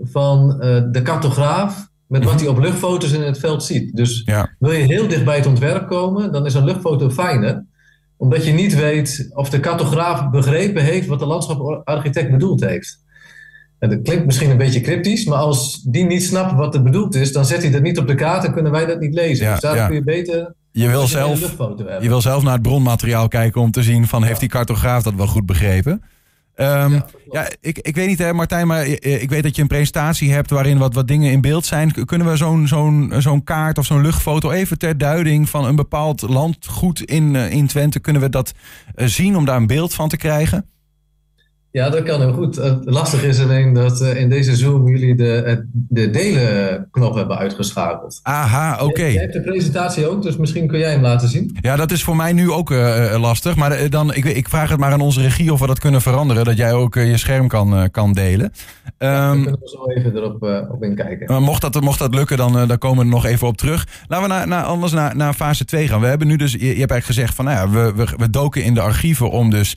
van 0.00 0.50
uh, 0.50 0.82
de 0.90 1.02
cartograaf 1.02 1.88
met 2.06 2.24
wat 2.24 2.40
hij 2.40 2.48
op 2.48 2.58
luchtfoto's 2.58 3.12
in 3.12 3.22
het 3.22 3.38
veld 3.38 3.62
ziet. 3.62 3.96
Dus 3.96 4.30
wil 4.58 4.72
je 4.72 4.84
heel 4.84 5.08
dicht 5.08 5.24
bij 5.24 5.36
het 5.36 5.46
ontwerp 5.46 5.88
komen, 5.88 6.32
dan 6.32 6.46
is 6.46 6.54
een 6.54 6.64
luchtfoto 6.64 7.10
fijner. 7.10 7.64
Omdat 8.16 8.44
je 8.44 8.52
niet 8.52 8.74
weet 8.74 9.30
of 9.34 9.50
de 9.50 9.60
cartograaf 9.60 10.30
begrepen 10.30 10.82
heeft 10.82 11.06
wat 11.06 11.18
de 11.18 11.26
landschaparchitect 11.26 12.30
bedoeld 12.30 12.64
heeft. 12.64 13.04
En 13.78 13.90
dat 13.90 14.02
klinkt 14.02 14.26
misschien 14.26 14.50
een 14.50 14.56
beetje 14.56 14.80
cryptisch, 14.80 15.24
maar 15.24 15.38
als 15.38 15.82
die 15.82 16.04
niet 16.04 16.22
snapt 16.22 16.52
wat 16.52 16.74
er 16.74 16.82
bedoeld 16.82 17.14
is, 17.14 17.32
dan 17.32 17.44
zet 17.44 17.62
hij 17.62 17.70
dat 17.70 17.82
niet 17.82 17.98
op 17.98 18.06
de 18.06 18.14
kaart 18.14 18.44
en 18.44 18.52
kunnen 18.52 18.72
wij 18.72 18.86
dat 18.86 19.00
niet 19.00 19.14
lezen. 19.14 19.46
Ja, 19.46 19.52
dus 19.52 19.60
daar 19.60 19.86
kun 19.86 19.94
je 19.94 20.02
beter 20.02 20.54
je 20.72 20.88
wil, 20.88 21.06
zelf, 21.06 21.56
je 22.00 22.08
wil 22.08 22.20
zelf 22.20 22.42
naar 22.42 22.52
het 22.52 22.62
bronmateriaal 22.62 23.28
kijken 23.28 23.60
om 23.60 23.70
te 23.70 23.82
zien 23.82 24.06
van 24.06 24.22
heeft 24.22 24.40
die 24.40 24.48
cartograaf 24.48 25.02
dat 25.02 25.14
wel 25.14 25.26
goed 25.26 25.46
begrepen. 25.46 26.02
Um, 26.60 27.02
ja, 27.30 27.48
ik, 27.60 27.78
ik 27.78 27.94
weet 27.94 28.06
niet 28.06 28.18
hè 28.18 28.32
Martijn, 28.32 28.66
maar 28.66 28.86
ik 28.86 29.30
weet 29.30 29.42
dat 29.42 29.56
je 29.56 29.62
een 29.62 29.68
presentatie 29.68 30.32
hebt 30.32 30.50
waarin 30.50 30.78
wat, 30.78 30.94
wat 30.94 31.08
dingen 31.08 31.32
in 31.32 31.40
beeld 31.40 31.66
zijn. 31.66 32.04
Kunnen 32.04 32.26
we 32.26 32.36
zo'n 32.36 32.66
zo'n 32.68 33.12
zo'n 33.18 33.44
kaart 33.44 33.78
of 33.78 33.86
zo'n 33.86 34.00
luchtfoto 34.00 34.50
even 34.50 34.78
ter 34.78 34.98
duiding 34.98 35.48
van 35.48 35.64
een 35.64 35.76
bepaald 35.76 36.22
landgoed 36.22 37.02
in, 37.02 37.36
eh, 37.36 37.50
in 37.50 37.66
Twente, 37.66 38.00
kunnen 38.00 38.22
we 38.22 38.28
dat 38.28 38.52
eh, 38.94 39.06
zien 39.06 39.36
om 39.36 39.44
daar 39.44 39.56
een 39.56 39.66
beeld 39.66 39.94
van 39.94 40.08
te 40.08 40.16
krijgen? 40.16 40.66
Ja, 41.76 41.90
dat 41.90 42.02
kan 42.02 42.20
heel 42.20 42.32
goed. 42.32 42.60
Lastig 42.84 43.22
is 43.22 43.42
alleen 43.42 43.72
dat 43.72 44.00
uh, 44.00 44.20
in 44.20 44.28
deze 44.28 44.56
Zoom 44.56 44.88
jullie 44.88 45.14
de, 45.14 45.64
de 45.72 46.10
delen-knop 46.10 47.14
hebben 47.14 47.38
uitgeschakeld. 47.38 48.20
Aha, 48.22 48.84
oké. 48.84 49.04
Je, 49.04 49.18
hebt 49.18 49.32
de 49.32 49.40
presentatie 49.40 50.08
ook, 50.08 50.22
dus 50.22 50.36
misschien 50.36 50.66
kun 50.66 50.78
jij 50.78 50.90
hem 50.90 51.02
laten 51.02 51.28
zien. 51.28 51.56
Ja, 51.60 51.76
dat 51.76 51.90
is 51.90 52.04
voor 52.04 52.16
mij 52.16 52.32
nu 52.32 52.50
ook 52.50 52.70
uh, 52.70 53.16
lastig. 53.18 53.56
Maar 53.56 53.90
dan, 53.90 54.14
ik, 54.14 54.24
ik 54.24 54.48
vraag 54.48 54.70
het 54.70 54.78
maar 54.78 54.92
aan 54.92 55.00
onze 55.00 55.20
regie 55.20 55.52
of 55.52 55.60
we 55.60 55.66
dat 55.66 55.78
kunnen 55.78 56.02
veranderen. 56.02 56.44
Dat 56.44 56.56
jij 56.56 56.72
ook 56.72 56.94
je 56.94 57.16
scherm 57.16 57.48
kan, 57.48 57.90
kan 57.90 58.12
delen. 58.12 58.52
Ja, 58.98 59.30
um, 59.30 59.42
kunnen 59.42 59.60
we 59.60 59.68
zo 59.68 59.90
even 59.90 60.16
erop 60.16 60.68
op 60.72 60.82
inkijken. 60.82 61.26
Maar 61.26 61.42
mocht 61.42 61.60
dat, 61.60 61.80
mocht 61.80 61.98
dat 61.98 62.14
lukken, 62.14 62.36
dan, 62.36 62.68
dan 62.68 62.78
komen 62.78 62.98
we 62.98 63.04
er 63.04 63.10
nog 63.10 63.24
even 63.24 63.46
op 63.46 63.56
terug. 63.56 63.86
Laten 64.06 64.28
we 64.28 64.34
naar, 64.34 64.48
naar, 64.48 64.64
anders 64.64 64.92
naar, 64.92 65.16
naar 65.16 65.34
fase 65.34 65.64
2 65.64 65.88
gaan. 65.88 66.00
We 66.00 66.06
hebben 66.06 66.26
nu 66.26 66.36
dus, 66.36 66.52
je, 66.52 66.58
je 66.58 66.66
hebt 66.66 66.90
eigenlijk 66.90 67.04
gezegd 67.04 67.34
van, 67.34 67.44
nou 67.44 67.56
ja, 67.56 67.70
we, 67.70 67.92
we, 67.94 68.08
we 68.16 68.30
doken 68.30 68.64
in 68.64 68.74
de 68.74 68.80
archieven 68.80 69.30
om 69.30 69.50
dus 69.50 69.76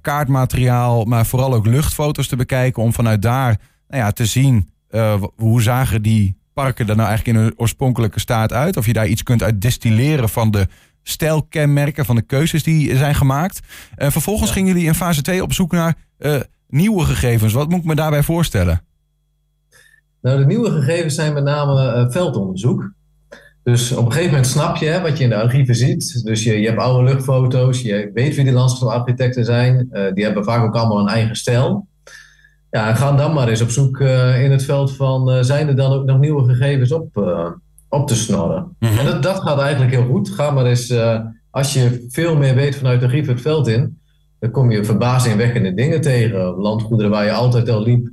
kaartmateriaal 0.00 1.04
maar 1.18 1.26
vooral 1.26 1.54
ook 1.54 1.66
luchtfoto's 1.66 2.26
te 2.26 2.36
bekijken. 2.36 2.82
Om 2.82 2.92
vanuit 2.92 3.22
daar 3.22 3.60
nou 3.88 4.02
ja, 4.02 4.10
te 4.10 4.26
zien 4.26 4.70
uh, 4.90 5.22
hoe 5.36 5.62
zagen 5.62 6.02
die 6.02 6.36
parken 6.52 6.88
er 6.88 6.96
nou 6.96 7.08
eigenlijk 7.08 7.38
in 7.38 7.44
hun 7.44 7.54
oorspronkelijke 7.56 8.20
staat 8.20 8.52
uit. 8.52 8.76
Of 8.76 8.86
je 8.86 8.92
daar 8.92 9.06
iets 9.06 9.22
kunt 9.22 9.42
uit 9.42 9.60
destilleren 9.60 10.28
van 10.28 10.50
de 10.50 10.66
stijlkenmerken, 11.02 12.04
van 12.04 12.16
de 12.16 12.22
keuzes 12.22 12.62
die 12.62 12.96
zijn 12.96 13.14
gemaakt. 13.14 13.60
Uh, 13.96 14.10
vervolgens 14.10 14.50
gingen 14.50 14.72
jullie 14.72 14.86
in 14.86 14.94
fase 14.94 15.22
2 15.22 15.42
op 15.42 15.52
zoek 15.52 15.72
naar 15.72 15.94
uh, 16.18 16.40
nieuwe 16.68 17.04
gegevens. 17.04 17.52
Wat 17.52 17.68
moet 17.68 17.78
ik 17.78 17.84
me 17.84 17.94
daarbij 17.94 18.22
voorstellen? 18.22 18.84
Nou, 20.20 20.38
de 20.38 20.46
nieuwe 20.46 20.70
gegevens 20.70 21.14
zijn 21.14 21.32
met 21.32 21.44
name 21.44 22.06
veldonderzoek. 22.10 22.92
Dus 23.68 23.92
op 23.92 24.04
een 24.04 24.12
gegeven 24.12 24.30
moment 24.30 24.50
snap 24.50 24.76
je 24.76 24.86
hè, 24.86 25.00
wat 25.00 25.18
je 25.18 25.24
in 25.24 25.30
de 25.30 25.42
archieven 25.42 25.74
ziet. 25.74 26.24
Dus 26.24 26.44
je, 26.44 26.60
je 26.60 26.66
hebt 26.66 26.80
oude 26.80 27.04
luchtfoto's, 27.04 27.80
je 27.82 28.10
weet 28.14 28.34
wie 28.34 28.44
die 28.44 28.52
landschapsarchitecten 28.52 29.44
zijn. 29.44 29.88
Uh, 29.92 30.12
die 30.12 30.24
hebben 30.24 30.44
vaak 30.44 30.64
ook 30.64 30.74
allemaal 30.74 31.00
een 31.00 31.08
eigen 31.08 31.36
stijl. 31.36 31.86
Ja, 32.70 32.88
en 32.88 32.96
ga 32.96 33.12
dan 33.12 33.32
maar 33.32 33.48
eens 33.48 33.60
op 33.60 33.70
zoek 33.70 33.98
uh, 33.98 34.44
in 34.44 34.50
het 34.50 34.64
veld 34.64 34.96
van... 34.96 35.30
Uh, 35.30 35.42
zijn 35.42 35.68
er 35.68 35.76
dan 35.76 35.92
ook 35.92 36.04
nog 36.04 36.18
nieuwe 36.18 36.44
gegevens 36.44 36.92
op, 36.92 37.16
op 37.88 38.06
te 38.06 38.14
snorren? 38.14 38.76
Mhm. 38.78 38.98
En 38.98 39.04
dat, 39.04 39.22
dat 39.22 39.40
gaat 39.40 39.60
eigenlijk 39.60 39.92
heel 39.92 40.06
goed. 40.06 40.28
Ga 40.28 40.50
maar 40.50 40.66
eens, 40.66 40.94
als 41.50 41.72
je 41.72 42.06
veel 42.08 42.36
meer 42.36 42.54
weet 42.54 42.76
vanuit 42.76 43.00
de 43.00 43.06
archief 43.06 43.26
het 43.26 43.40
veld 43.40 43.68
in... 43.68 43.98
dan 44.38 44.50
kom 44.50 44.70
je 44.70 44.84
verbazingwekkende 44.84 45.74
dingen 45.74 46.00
tegen. 46.00 46.40
Landgoederen 46.40 47.10
waar 47.10 47.24
je 47.24 47.32
altijd 47.32 47.68
al 47.68 47.82
liep, 47.82 48.08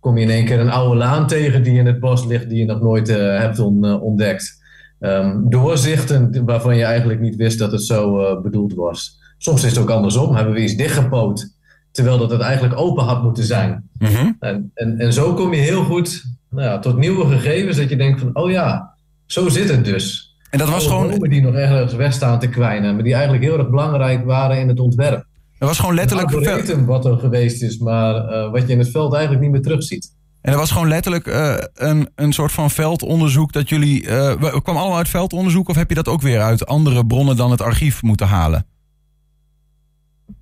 kom 0.00 0.16
je 0.16 0.24
in 0.24 0.30
één 0.30 0.44
keer 0.44 0.60
een 0.60 0.70
oude 0.70 0.96
laan 0.96 1.26
tegen 1.26 1.62
die 1.62 1.78
in 1.78 1.86
het 1.86 2.00
bos 2.00 2.24
ligt, 2.24 2.48
die 2.48 2.58
je 2.58 2.64
nog 2.64 2.80
nooit 2.80 3.08
uh, 3.08 3.38
hebt 3.38 3.58
on, 3.58 3.84
uh, 3.84 4.02
ontdekt. 4.02 4.62
Um, 5.00 5.50
doorzichten 5.50 6.44
waarvan 6.44 6.76
je 6.76 6.84
eigenlijk 6.84 7.20
niet 7.20 7.36
wist 7.36 7.58
dat 7.58 7.72
het 7.72 7.82
zo 7.82 8.20
uh, 8.20 8.42
bedoeld 8.42 8.74
was. 8.74 9.18
Soms 9.38 9.64
is 9.64 9.70
het 9.70 9.80
ook 9.80 9.90
andersom, 9.90 10.34
hebben 10.34 10.54
we 10.54 10.62
iets 10.62 10.76
dichtgepoot, 10.76 11.54
terwijl 11.90 12.18
dat 12.18 12.30
het 12.30 12.40
eigenlijk 12.40 12.80
open 12.80 13.04
had 13.04 13.22
moeten 13.22 13.44
zijn. 13.44 13.88
Mm 13.98 14.06
-hmm. 14.06 14.36
en, 14.40 14.70
en, 14.74 14.98
en 14.98 15.12
zo 15.12 15.34
kom 15.34 15.54
je 15.54 15.60
heel 15.60 15.84
goed 15.84 16.24
nou 16.54 16.68
ja, 16.68 16.78
tot 16.78 16.96
nieuwe 16.96 17.26
gegevens, 17.26 17.76
dat 17.76 17.88
je 17.88 17.96
denkt 17.96 18.20
van, 18.20 18.30
oh 18.32 18.50
ja, 18.50 18.94
zo 19.26 19.48
zit 19.48 19.68
het 19.68 19.84
dus. 19.84 20.36
En 20.50 20.58
dat 20.58 20.68
was 20.68 20.86
gewoon. 20.86 21.18
die 21.18 21.42
nog 21.42 21.54
ergens 21.54 21.94
weg 21.94 22.12
staan 22.12 22.38
te 22.38 22.48
kwijnen, 22.48 22.94
maar 22.94 23.04
die 23.04 23.14
eigenlijk 23.14 23.44
heel 23.44 23.58
erg 23.58 23.70
belangrijk 23.70 24.24
waren 24.24 24.58
in 24.58 24.68
het 24.68 24.80
ontwerp. 24.80 25.26
Dat 25.58 25.68
was 25.68 25.78
gewoon 25.78 25.94
letterlijk. 25.94 26.30
Het 26.30 26.46
algoritme 26.46 26.84
wat 26.84 27.04
er 27.04 27.18
geweest 27.18 27.62
is, 27.62 27.78
maar 27.78 28.14
uh, 28.14 28.50
wat 28.50 28.66
je 28.66 28.72
in 28.72 28.78
het 28.78 28.90
veld 28.90 29.12
eigenlijk 29.12 29.42
niet 29.42 29.52
meer 29.52 29.62
terugziet. 29.62 30.12
En 30.44 30.50
dat 30.50 30.60
was 30.60 30.70
gewoon 30.70 30.88
letterlijk 30.88 31.26
uh, 31.26 31.54
een, 31.74 32.08
een 32.14 32.32
soort 32.32 32.52
van 32.52 32.70
veldonderzoek 32.70 33.52
dat 33.52 33.68
jullie. 33.68 34.02
Uh, 34.02 34.60
kwam 34.62 34.76
allemaal 34.76 34.96
uit 34.96 35.08
veldonderzoek 35.08 35.68
of 35.68 35.76
heb 35.76 35.88
je 35.88 35.94
dat 35.94 36.08
ook 36.08 36.20
weer 36.20 36.40
uit 36.40 36.66
andere 36.66 37.06
bronnen 37.06 37.36
dan 37.36 37.50
het 37.50 37.60
archief 37.60 38.02
moeten 38.02 38.26
halen? 38.26 38.66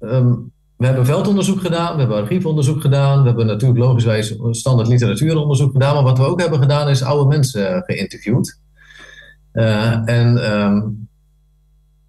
Um, 0.01 0.53
we 0.77 0.87
hebben 0.87 1.07
veldonderzoek 1.07 1.61
gedaan, 1.61 1.93
we 1.93 2.01
hebben 2.01 2.17
archiefonderzoek 2.17 2.81
gedaan, 2.81 3.21
we 3.21 3.27
hebben 3.27 3.47
natuurlijk 3.47 3.81
logischwijs 3.81 4.35
standaard 4.51 4.89
literatuuronderzoek 4.89 5.73
gedaan, 5.73 5.95
maar 5.95 6.03
wat 6.03 6.19
we 6.19 6.27
ook 6.27 6.41
hebben 6.41 6.59
gedaan 6.59 6.89
is 6.89 7.03
oude 7.03 7.29
mensen 7.29 7.83
geïnterviewd. 7.87 8.61
Uh, 9.53 10.09
en 10.09 10.53
um, 10.61 11.09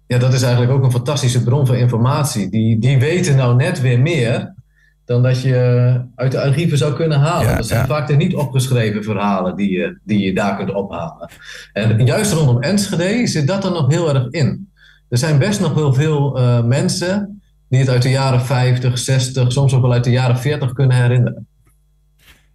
ja, 0.06 0.18
dat 0.18 0.32
is 0.32 0.42
eigenlijk 0.42 0.72
ook 0.72 0.84
een 0.84 0.90
fantastische 0.90 1.42
bron 1.42 1.66
van 1.66 1.76
informatie. 1.76 2.50
Die, 2.50 2.78
die 2.78 2.98
weten 2.98 3.36
nou 3.36 3.56
net 3.56 3.80
weer 3.80 4.00
meer 4.00 4.54
dan 5.04 5.22
dat 5.22 5.42
je 5.42 6.00
uit 6.14 6.32
de 6.32 6.40
archieven 6.40 6.78
zou 6.78 6.94
kunnen 6.94 7.18
halen. 7.18 7.48
Ja, 7.48 7.56
dat 7.56 7.66
zijn 7.66 7.80
ja. 7.80 7.86
vaak 7.86 8.06
de 8.06 8.16
niet 8.16 8.34
opgeschreven 8.34 9.04
verhalen 9.04 9.56
die 9.56 9.70
je, 9.70 9.98
die 10.04 10.20
je 10.20 10.34
daar 10.34 10.56
kunt 10.56 10.74
ophalen. 10.74 11.30
En 11.72 12.06
juist 12.06 12.32
rondom 12.32 12.62
Enschede 12.62 13.26
zit 13.26 13.46
dat 13.46 13.64
er 13.64 13.70
nog 13.70 13.90
heel 13.90 14.14
erg 14.14 14.30
in. 14.30 14.72
Er 15.08 15.18
zijn 15.18 15.38
best 15.38 15.60
nog 15.60 15.74
wel 15.74 15.94
veel 15.94 16.38
uh, 16.38 16.64
mensen 16.64 17.42
die 17.68 17.80
het 17.80 17.88
uit 17.88 18.02
de 18.02 18.10
jaren 18.10 18.40
50, 18.40 18.98
60, 18.98 19.52
soms 19.52 19.74
ook 19.74 19.82
wel 19.82 19.92
uit 19.92 20.04
de 20.04 20.10
jaren 20.10 20.38
40 20.38 20.72
kunnen 20.72 20.96
herinneren. 20.96 21.46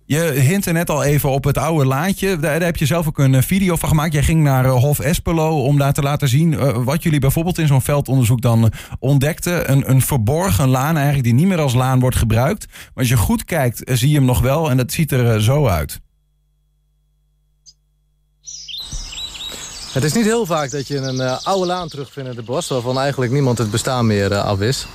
Je 0.09 0.21
hintte 0.21 0.71
net 0.71 0.89
al 0.89 1.03
even 1.03 1.29
op 1.29 1.43
het 1.43 1.57
oude 1.57 1.85
laantje. 1.85 2.39
Daar, 2.39 2.61
heb 2.61 2.77
je 2.77 2.85
zelf 2.85 3.07
ook 3.07 3.17
een 3.17 3.43
video 3.43 3.75
van 3.75 3.89
gemaakt. 3.89 4.13
Jij 4.13 4.23
ging 4.23 4.43
naar 4.43 4.65
uh, 4.65 4.71
Hof 4.71 4.99
Espelo 4.99 5.63
om 5.63 5.77
daar 5.77 5.93
te 5.93 6.01
laten 6.01 6.27
zien 6.27 6.51
uh, 6.51 6.83
wat 6.83 7.03
jullie 7.03 7.19
bijvoorbeeld 7.19 7.57
in 7.57 7.67
zo'n 7.67 7.81
veldonderzoek 7.81 8.41
dan 8.41 8.71
ontdekten. 8.99 9.71
Een, 9.71 9.89
een 9.89 10.01
verborgen 10.01 10.67
laan 10.67 10.95
eigenlijk 10.95 11.23
die 11.23 11.33
niet 11.33 11.47
meer 11.47 11.59
als 11.59 11.73
laan 11.73 11.99
wordt 11.99 12.15
gebruikt. 12.15 12.65
Maar 12.67 12.91
als 12.95 13.07
je 13.07 13.17
goed 13.17 13.45
kijkt 13.45 13.81
zie 13.85 14.09
je 14.09 14.15
hem 14.15 14.25
nog 14.25 14.41
wel 14.41 14.69
en 14.69 14.77
dat 14.77 14.91
ziet 14.91 15.11
er 15.11 15.41
zo 15.41 15.67
uit. 15.67 15.99
Het 19.93 20.03
is 20.03 20.13
niet 20.13 20.25
heel 20.25 20.45
vaak 20.45 20.71
dat 20.71 20.87
je 20.87 20.97
een 20.97 21.21
oude 21.43 21.65
laan 21.65 21.87
terugvindt 21.87 22.29
in 22.29 22.35
het 22.35 22.45
bos... 22.45 22.67
waarvan 22.67 22.99
eigenlijk 22.99 23.31
niemand 23.31 23.57
het 23.57 23.71
bestaan 23.71 24.07
meer 24.07 24.35
af 24.35 24.59
is. 24.59 24.87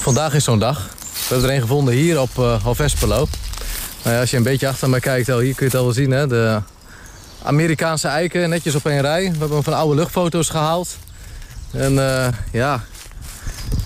Vandaag 0.00 0.34
is 0.34 0.44
zo'n 0.44 0.58
dag. 0.58 0.88
We 0.98 1.34
hebben 1.34 1.48
er 1.48 1.54
een 1.54 1.60
gevonden 1.60 1.94
hier 1.94 2.20
op 2.20 2.34
Hof 2.62 2.80
Espelo. 2.80 3.26
Nou 4.06 4.18
ja, 4.18 4.24
als 4.24 4.30
je 4.30 4.36
een 4.36 4.42
beetje 4.42 4.68
achter 4.68 4.90
me 4.90 5.00
kijkt, 5.00 5.26
hier 5.26 5.36
kun 5.36 5.54
je 5.58 5.64
het 5.64 5.74
al 5.74 5.84
wel 5.84 5.92
zien. 5.92 6.10
Hè? 6.10 6.26
De 6.26 6.60
Amerikaanse 7.42 8.08
eiken, 8.08 8.48
netjes 8.48 8.74
op 8.74 8.86
één 8.86 9.00
rij. 9.00 9.22
We 9.22 9.38
hebben 9.38 9.50
hem 9.50 9.62
van 9.62 9.72
oude 9.72 9.94
luchtfoto's 9.94 10.48
gehaald. 10.48 10.96
En 11.70 11.92
uh, 11.92 12.28
ja, 12.52 12.84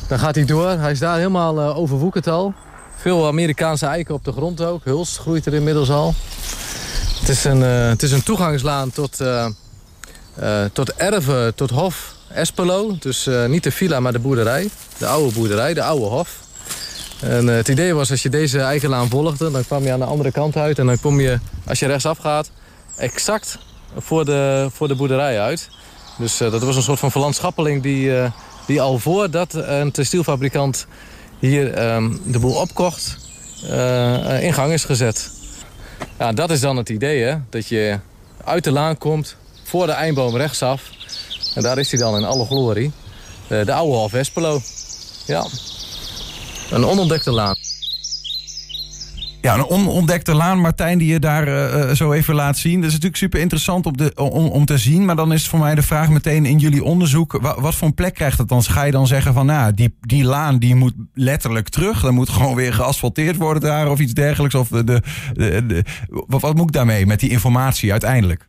dan 0.08 0.18
gaat 0.18 0.34
hij 0.34 0.44
door. 0.44 0.68
Hij 0.68 0.90
is 0.90 0.98
daar 0.98 1.16
helemaal 1.16 1.58
uh, 1.58 1.78
overwoekerd 1.78 2.26
al. 2.26 2.54
Veel 2.96 3.26
Amerikaanse 3.26 3.86
eiken 3.86 4.14
op 4.14 4.24
de 4.24 4.32
grond 4.32 4.62
ook. 4.62 4.84
Huls 4.84 5.18
groeit 5.18 5.46
er 5.46 5.54
inmiddels 5.54 5.90
al. 5.90 6.14
Het 7.20 7.28
is 7.28 7.44
een, 7.44 7.60
uh, 7.60 7.88
het 7.88 8.02
is 8.02 8.12
een 8.12 8.22
toegangslaan 8.22 8.90
tot, 8.90 9.16
tot 10.72 10.92
erven, 10.92 11.54
tot 11.54 11.70
hof 11.70 12.14
Espelo. 12.34 12.96
Dus 12.98 13.28
niet 13.46 13.62
de 13.62 13.72
villa, 13.72 14.00
maar 14.00 14.12
de 14.12 14.18
boerderij. 14.18 14.70
De 14.98 15.06
oude 15.06 15.34
boerderij, 15.34 15.74
de 15.74 15.82
oude 15.82 16.06
hof. 16.06 16.38
En 17.20 17.46
uh, 17.46 17.54
het 17.54 17.68
idee 17.68 17.94
was, 17.94 18.10
als 18.10 18.22
je 18.22 18.28
deze 18.28 18.60
eikenlaan 18.60 19.08
volgde... 19.08 19.50
dan 19.50 19.64
kwam 19.64 19.82
je 19.82 19.92
aan 19.92 19.98
de 19.98 20.04
andere 20.04 20.30
kant 20.30 20.56
uit. 20.56 20.78
En 20.78 20.86
dan 20.86 21.00
kom 21.00 21.20
je, 21.20 21.38
als 21.66 21.78
je 21.78 21.86
rechtsaf 21.86 22.18
gaat, 22.18 22.50
exact 22.96 23.58
voor 23.96 24.24
de, 24.24 24.68
voor 24.72 24.88
de 24.88 24.94
boerderij 24.94 25.40
uit. 25.40 25.68
Dus 26.18 26.40
uh, 26.40 26.50
dat 26.50 26.62
was 26.62 26.76
een 26.76 26.82
soort 26.82 26.98
van 26.98 27.10
verlandschappeling... 27.10 27.82
die, 27.82 28.08
uh, 28.08 28.30
die 28.66 28.80
al 28.80 28.98
voordat 28.98 29.54
een 29.54 29.90
textielfabrikant 29.90 30.86
hier 31.38 31.94
um, 31.94 32.20
de 32.24 32.38
boel 32.38 32.54
opkocht... 32.54 33.16
in 34.40 34.52
gang 34.52 34.72
is 34.72 34.84
gezet. 34.84 35.30
Ja, 36.18 36.32
dat 36.32 36.50
is 36.50 36.60
dan 36.60 36.76
het 36.76 36.88
idee? 36.88 37.36
Dat 37.50 37.68
je 37.68 37.98
uit 38.44 38.64
de 38.64 38.70
laan 38.70 38.98
komt, 38.98 39.36
voor 39.64 39.86
de 39.86 39.92
eindboom 39.92 40.36
rechtsaf. 40.36 40.82
En 41.54 41.62
daar 41.62 41.78
is 41.78 41.90
hij 41.90 42.00
dan 42.00 42.16
in 42.16 42.24
alle 42.24 42.46
glorie. 42.46 42.92
de 43.48 43.72
oude 43.72 44.18
Espelo. 44.18 44.60
Ja, 45.26 45.46
een 46.70 46.84
onontdekte 46.84 47.30
laan. 47.30 47.54
Ja, 49.40 49.54
een 49.54 49.66
onontdekte 49.66 50.34
laan, 50.34 50.58
Martijn, 50.58 50.98
die 50.98 51.12
je 51.12 51.18
daar 51.18 51.48
uh, 51.48 51.90
zo 51.90 52.12
even 52.12 52.34
laat 52.34 52.58
zien. 52.58 52.74
Dat 52.74 52.84
is 52.84 52.92
natuurlijk 52.92 53.16
super 53.16 53.40
interessant 53.40 53.86
op 53.86 53.96
de, 53.96 54.12
om, 54.14 54.46
om 54.46 54.64
te 54.64 54.78
zien. 54.78 55.04
Maar 55.04 55.16
dan 55.16 55.32
is 55.32 55.48
voor 55.48 55.58
mij 55.58 55.74
de 55.74 55.82
vraag 55.82 56.08
meteen 56.08 56.46
in 56.46 56.58
jullie 56.58 56.84
onderzoek... 56.84 57.32
wat, 57.32 57.58
wat 57.58 57.74
voor 57.74 57.88
een 57.88 57.94
plek 57.94 58.14
krijgt 58.14 58.38
het 58.38 58.48
dan? 58.48 58.62
Ga 58.62 58.82
je 58.82 58.92
dan 58.92 59.06
zeggen 59.06 59.34
van, 59.34 59.46
nou, 59.46 59.74
die, 59.74 59.96
die 60.00 60.24
laan 60.24 60.58
die 60.58 60.74
moet 60.74 60.94
letterlijk 61.14 61.68
terug. 61.68 62.00
Dan 62.00 62.14
moet 62.14 62.28
gewoon 62.28 62.54
weer 62.54 62.74
geasfalteerd 62.74 63.36
worden 63.36 63.62
daar 63.62 63.90
of 63.90 63.98
iets 63.98 64.12
dergelijks. 64.12 64.54
Of 64.54 64.68
de, 64.68 64.84
de, 64.84 65.02
de, 65.32 65.66
de 65.66 65.84
wat, 66.08 66.40
wat 66.40 66.54
moet 66.54 66.66
ik 66.66 66.72
daarmee 66.72 67.06
met 67.06 67.20
die 67.20 67.30
informatie 67.30 67.90
uiteindelijk? 67.90 68.48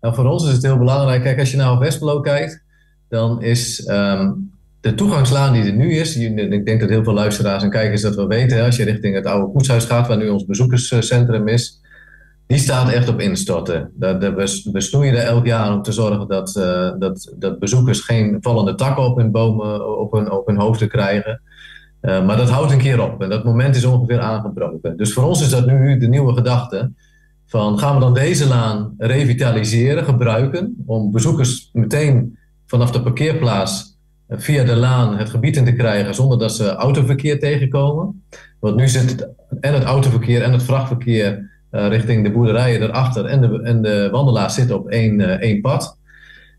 Nou, 0.00 0.14
voor 0.14 0.26
ons 0.26 0.44
is 0.44 0.52
het 0.52 0.62
heel 0.62 0.78
belangrijk. 0.78 1.22
Kijk, 1.22 1.38
als 1.38 1.50
je 1.50 1.56
naar 1.56 1.78
Westbelo 1.78 2.20
kijkt, 2.20 2.62
dan 3.08 3.42
is... 3.42 3.88
Um 3.88 4.58
de 4.80 4.94
toegangslaan 4.94 5.52
die 5.52 5.64
er 5.64 5.72
nu 5.72 5.94
is, 5.94 6.16
ik 6.16 6.66
denk 6.66 6.80
dat 6.80 6.88
heel 6.88 7.04
veel 7.04 7.12
luisteraars 7.12 7.62
en 7.62 7.70
kijkers 7.70 8.02
dat 8.02 8.14
wel 8.14 8.28
weten, 8.28 8.64
als 8.64 8.76
je 8.76 8.84
richting 8.84 9.14
het 9.14 9.26
oude 9.26 9.52
koetshuis 9.52 9.84
gaat, 9.84 10.08
waar 10.08 10.16
nu 10.16 10.28
ons 10.28 10.44
bezoekerscentrum 10.44 11.48
is, 11.48 11.80
die 12.46 12.58
staat 12.58 12.92
echt 12.92 13.08
op 13.08 13.20
instorten. 13.20 13.92
We 13.98 14.80
snoeien 14.80 15.14
er 15.14 15.24
elk 15.24 15.46
jaar 15.46 15.74
om 15.74 15.82
te 15.82 15.92
zorgen 15.92 16.28
dat, 16.28 16.56
uh, 16.56 16.90
dat, 16.98 17.34
dat 17.38 17.58
bezoekers 17.58 18.00
geen 18.00 18.38
vallende 18.40 18.74
takken 18.74 19.04
op 19.04 19.16
hun 19.16 19.30
bomen 19.30 19.98
op 19.98 20.12
hun, 20.12 20.42
hun 20.44 20.60
hoofden 20.60 20.88
krijgen. 20.88 21.40
Uh, 22.02 22.26
maar 22.26 22.36
dat 22.36 22.50
houdt 22.50 22.72
een 22.72 22.78
keer 22.78 23.02
op 23.02 23.22
en 23.22 23.28
dat 23.28 23.44
moment 23.44 23.76
is 23.76 23.84
ongeveer 23.84 24.20
aangebroken. 24.20 24.96
Dus 24.96 25.12
voor 25.12 25.24
ons 25.24 25.42
is 25.42 25.50
dat 25.50 25.66
nu 25.66 25.98
de 25.98 26.08
nieuwe 26.08 26.34
gedachte. 26.34 26.92
Van 27.46 27.78
gaan 27.78 27.94
we 27.94 28.00
dan 28.00 28.14
deze 28.14 28.48
laan 28.48 28.94
revitaliseren, 28.98 30.04
gebruiken, 30.04 30.76
om 30.86 31.12
bezoekers 31.12 31.70
meteen 31.72 32.38
vanaf 32.66 32.90
de 32.90 33.02
parkeerplaats 33.02 33.98
via 34.30 34.64
de 34.64 34.76
laan 34.76 35.18
het 35.18 35.30
gebied 35.30 35.56
in 35.56 35.64
te 35.64 35.72
krijgen 35.72 36.14
zonder 36.14 36.38
dat 36.38 36.52
ze 36.52 36.68
autoverkeer 36.68 37.38
tegenkomen. 37.38 38.24
Want 38.58 38.76
nu 38.76 38.88
zit 38.88 39.10
het, 39.10 39.28
en 39.60 39.74
het 39.74 39.82
autoverkeer 39.82 40.42
en 40.42 40.52
het 40.52 40.62
vrachtverkeer 40.62 41.50
uh, 41.72 41.88
richting 41.88 42.24
de 42.24 42.32
boerderijen 42.32 42.82
erachter 42.82 43.24
en 43.24 43.40
de, 43.40 43.62
en 43.62 43.82
de 43.82 44.08
wandelaars 44.12 44.54
zitten 44.54 44.76
op 44.76 44.88
één, 44.88 45.20
uh, 45.20 45.26
één 45.26 45.60
pad. 45.60 45.98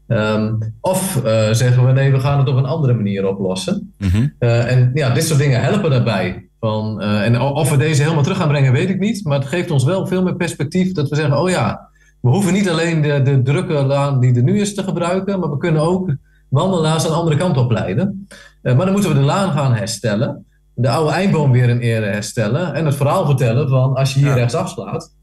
Um, 0.07 0.73
of 0.81 1.21
uh, 1.25 1.51
zeggen 1.51 1.85
we 1.85 1.91
nee, 1.91 2.11
we 2.11 2.19
gaan 2.19 2.39
het 2.39 2.47
op 2.47 2.55
een 2.55 2.65
andere 2.65 2.93
manier 2.93 3.27
oplossen. 3.27 3.93
Mm 3.97 4.09
-hmm. 4.09 4.33
en 4.39 4.91
ja, 4.93 5.13
dit 5.13 5.23
soort 5.23 5.39
dingen 5.39 5.61
helpen 5.61 5.89
daarbij. 5.89 6.45
Van, 6.59 7.01
en 7.01 7.41
of 7.41 7.69
we 7.69 7.77
deze 7.77 8.01
helemaal 8.01 8.23
terug 8.23 8.37
gaan 8.37 8.47
brengen, 8.47 8.71
weet 8.71 8.89
ik 8.89 8.99
niet. 8.99 9.25
Maar 9.25 9.39
het 9.39 9.47
geeft 9.47 9.71
ons 9.71 9.83
wel 9.83 10.07
veel 10.07 10.23
meer 10.23 10.35
perspectief 10.35 10.91
dat 10.91 11.09
we 11.09 11.15
zeggen: 11.15 11.37
oh 11.37 11.49
ja, 11.49 11.89
we 12.21 12.29
hoeven 12.29 12.53
niet 12.53 12.69
alleen 12.69 13.01
de, 13.01 13.21
de 13.21 13.41
drukke 13.41 13.73
laan 13.73 14.19
die 14.19 14.35
er 14.35 14.43
nu 14.43 14.59
is 14.59 14.73
te 14.73 14.83
gebruiken, 14.83 15.39
maar 15.39 15.49
we 15.49 15.57
kunnen 15.57 15.81
ook 15.81 16.15
wandelaars 16.51 17.03
aan 17.03 17.11
de 17.11 17.17
andere 17.17 17.37
kant 17.37 17.57
op 17.57 17.71
leiden. 17.71 18.27
Uh, 18.63 18.75
maar 18.75 18.85
dan 18.85 18.93
moeten 18.93 19.13
we 19.13 19.19
de 19.19 19.25
laan 19.25 19.51
gaan 19.51 19.73
herstellen. 19.73 20.45
De 20.75 20.89
oude 20.89 21.11
eindboom 21.11 21.51
weer 21.51 21.69
in 21.69 21.79
ere 21.79 22.05
herstellen. 22.05 22.73
En 22.73 22.85
het 22.85 22.95
verhaal 22.95 23.25
vertellen 23.25 23.69
van 23.69 23.93
als 23.95 24.13
je 24.13 24.19
hier 24.19 24.27
ja. 24.27 24.33
rechts 24.33 24.55
afslaat, 24.55 25.15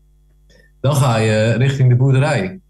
dan 0.81 0.95
ga 0.95 1.17
je 1.17 1.53
richting 1.53 1.89
de 1.89 1.97
boerderij. 1.97 2.61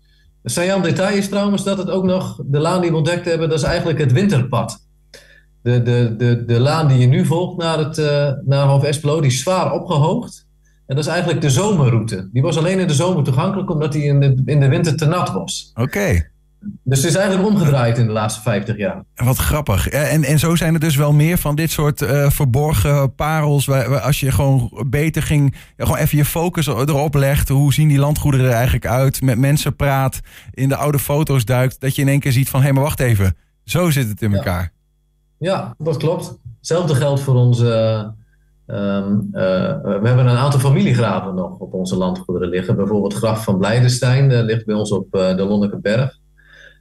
Een 0.43 0.51
saillant 0.51 0.85
detail 0.85 1.17
is 1.17 1.29
trouwens 1.29 1.65
dat 1.65 1.79
het 1.79 1.91
ook 1.91 2.05
nog, 2.05 2.41
de 2.45 2.59
laan 2.59 2.81
die 2.81 2.91
we 2.91 2.97
ontdekt 2.97 3.25
hebben, 3.25 3.49
dat 3.49 3.59
is 3.59 3.65
eigenlijk 3.65 3.99
het 3.99 4.13
winterpad. 4.13 4.87
De, 5.63 5.83
de, 5.83 6.15
de, 6.17 6.45
de 6.45 6.61
laan 6.61 6.89
die 6.89 6.99
je 6.99 7.07
nu 7.07 7.25
volgt 7.25 7.57
naar, 7.57 7.79
het, 7.79 7.99
uh, 7.99 8.31
naar 8.45 8.67
Hof 8.67 8.85
Espelo, 8.85 9.21
die 9.21 9.31
is 9.31 9.41
zwaar 9.41 9.73
opgehoogd. 9.73 10.47
En 10.87 10.97
dat 10.97 11.05
is 11.05 11.11
eigenlijk 11.11 11.41
de 11.41 11.51
zomerroute. 11.51 12.29
Die 12.33 12.43
was 12.43 12.59
alleen 12.59 12.79
in 12.79 12.87
de 12.87 12.95
zomer 12.95 13.25
toegankelijk 13.25 13.71
omdat 13.71 13.93
die 13.93 14.03
in 14.03 14.21
de, 14.21 14.43
in 14.45 14.61
de 14.61 14.69
winter 14.69 14.97
te 14.97 15.07
nat 15.07 15.33
was. 15.33 15.71
Oké. 15.75 15.83
Okay. 15.83 16.31
Dus 16.61 16.99
het 16.99 17.11
is 17.11 17.15
eigenlijk 17.15 17.49
omgedraaid 17.49 17.99
in 17.99 18.07
de 18.07 18.13
laatste 18.13 18.41
50 18.41 18.77
jaar. 18.77 19.05
Wat 19.15 19.37
grappig. 19.37 19.89
En, 19.89 20.25
en 20.25 20.39
zo 20.39 20.57
zijn 20.57 20.75
er 20.75 20.81
dus 20.81 20.97
wel 20.97 21.13
meer 21.13 21.39
van 21.39 21.55
dit 21.55 21.71
soort 21.71 22.03
uh, 22.03 22.31
verborgen 22.31 23.15
parels. 23.15 23.67
Waar, 23.67 23.91
waar, 23.91 24.01
als 24.01 24.21
je 24.21 24.31
gewoon 24.31 24.87
beter 24.87 25.23
ging, 25.23 25.55
gewoon 25.77 25.97
even 25.97 26.19
je 26.19 26.25
focus 26.25 26.67
erop 26.67 27.15
legt. 27.15 27.49
Hoe 27.49 27.73
zien 27.73 27.89
die 27.89 27.99
landgoederen 27.99 28.47
er 28.47 28.53
eigenlijk 28.53 28.87
uit? 28.87 29.23
Met 29.23 29.39
mensen 29.39 29.77
praat, 29.77 30.21
in 30.51 30.69
de 30.69 30.77
oude 30.77 30.99
foto's 30.99 31.45
duikt. 31.45 31.81
Dat 31.81 31.95
je 31.95 32.03
in 32.03 32.09
één 32.09 32.21
keer 32.21 32.33
ziet 32.33 32.49
van, 32.49 32.61
hé, 32.61 32.65
hey, 32.65 32.75
maar 32.75 32.83
wacht 32.83 33.01
even. 33.01 33.37
Zo 33.65 33.91
zit 33.91 34.09
het 34.09 34.23
in 34.23 34.35
elkaar. 34.35 34.73
Ja, 35.39 35.53
ja 35.53 35.75
dat 35.79 35.97
klopt. 35.97 36.39
Hetzelfde 36.59 36.95
geldt 36.95 37.21
voor 37.21 37.35
onze. 37.35 37.67
Ehm, 38.67 39.13
eh, 39.33 39.83
we 39.83 40.01
hebben 40.03 40.27
een 40.27 40.37
aantal 40.37 40.61
familiegraven 40.61 41.35
nog 41.35 41.59
op 41.59 41.75
onze 41.75 41.97
landgoederen 41.97 42.49
liggen. 42.49 42.77
Bijvoorbeeld 42.77 43.13
het 43.13 43.23
graf 43.23 43.45
van 43.45 43.59
Blijdenstein 43.59 44.31
uh, 44.31 44.41
ligt 44.41 44.67
bij 44.67 44.75
ons 44.75 44.93
op 44.93 45.11
de 45.11 45.45
Lonnekeberg. 45.49 46.18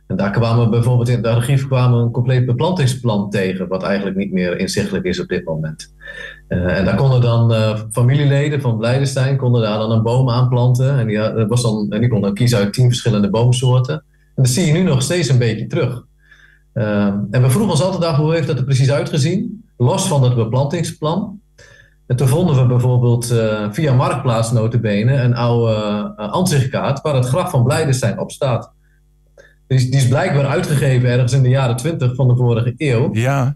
En 0.08 0.16
daar 0.16 0.32
kwamen 0.32 0.64
we 0.64 0.70
bijvoorbeeld 0.70 1.10
in 1.10 1.18
het 1.18 1.26
archief 1.26 1.68
kwamen 1.68 2.00
een 2.00 2.12
compleet 2.12 2.46
beplantingsplan 2.46 3.30
tegen, 3.30 3.68
wat 3.68 3.84
eigenlijk 3.84 4.18
niet 4.18 4.32
meer 4.32 4.60
inzichtelijk 4.60 5.06
is 5.06 5.20
op 5.20 5.28
dit 5.28 5.46
moment. 5.46 5.94
en 6.48 6.86
daar 6.86 6.96
konden 6.96 7.22
dan 7.22 7.54
familieleden 7.92 8.62
van 8.62 8.78
Blijdenstein 8.78 9.38
konden 9.38 9.62
daar 9.62 9.78
dan 9.78 9.92
een 9.92 10.04
boom 10.04 10.30
aanplanten. 10.30 11.00
En 11.00 11.08
die, 11.08 11.46
was 11.48 11.62
dan, 11.62 11.88
en 11.90 12.00
die 12.00 12.10
konden 12.10 12.28
dan 12.28 12.38
kiezen 12.38 12.58
uit 12.58 12.74
tien 12.74 12.88
verschillende 12.88 13.30
boomsoorten. 13.30 13.96
En 14.36 14.44
dat 14.44 14.52
zie 14.52 14.66
je 14.66 14.74
nu 14.74 14.82
nog 14.82 15.02
steeds 15.02 15.30
een 15.30 15.38
beetje 15.38 15.68
terug. 15.68 16.06
Ehm, 16.74 17.18
en 17.32 17.42
we 17.42 17.50
vroegen 17.50 17.72
ons 17.72 17.82
altijd 17.82 18.04
af 18.04 18.16
hoe 18.16 18.34
heeft 18.34 18.48
dat 18.48 18.58
er 18.58 18.64
precies 18.64 18.92
uitgezien, 18.92 19.64
los 19.78 20.08
van 20.08 20.24
het 20.24 20.36
beplantingsplan. 20.36 21.40
En 22.08 22.16
toen 22.16 22.28
vonden 22.28 22.56
we 22.56 22.66
bijvoorbeeld 22.66 23.32
uh, 23.32 23.68
via 23.72 23.94
Marktplaats 23.94 24.52
notabene 24.52 25.14
een 25.14 25.36
oude 25.36 25.74
uh, 26.18 26.32
ansichtkaart 26.32 27.02
waar 27.02 27.16
het 27.16 27.26
graf 27.26 27.50
van 27.50 27.64
Blijdenstein 27.64 28.20
op 28.20 28.32
staat. 28.32 28.74
Die, 29.68 29.80
die, 29.80 29.96
is 29.96 30.08
blijkbaar 30.08 30.46
uitgegeven 30.46 31.10
ergens 31.10 31.34
in 31.34 31.44
de 31.44 31.50
jaren 31.50 31.76
20 31.76 32.16
van 32.16 32.28
de 32.28 32.36
vorige 32.36 32.74
eeuw. 32.78 33.10
Ja. 33.12 33.56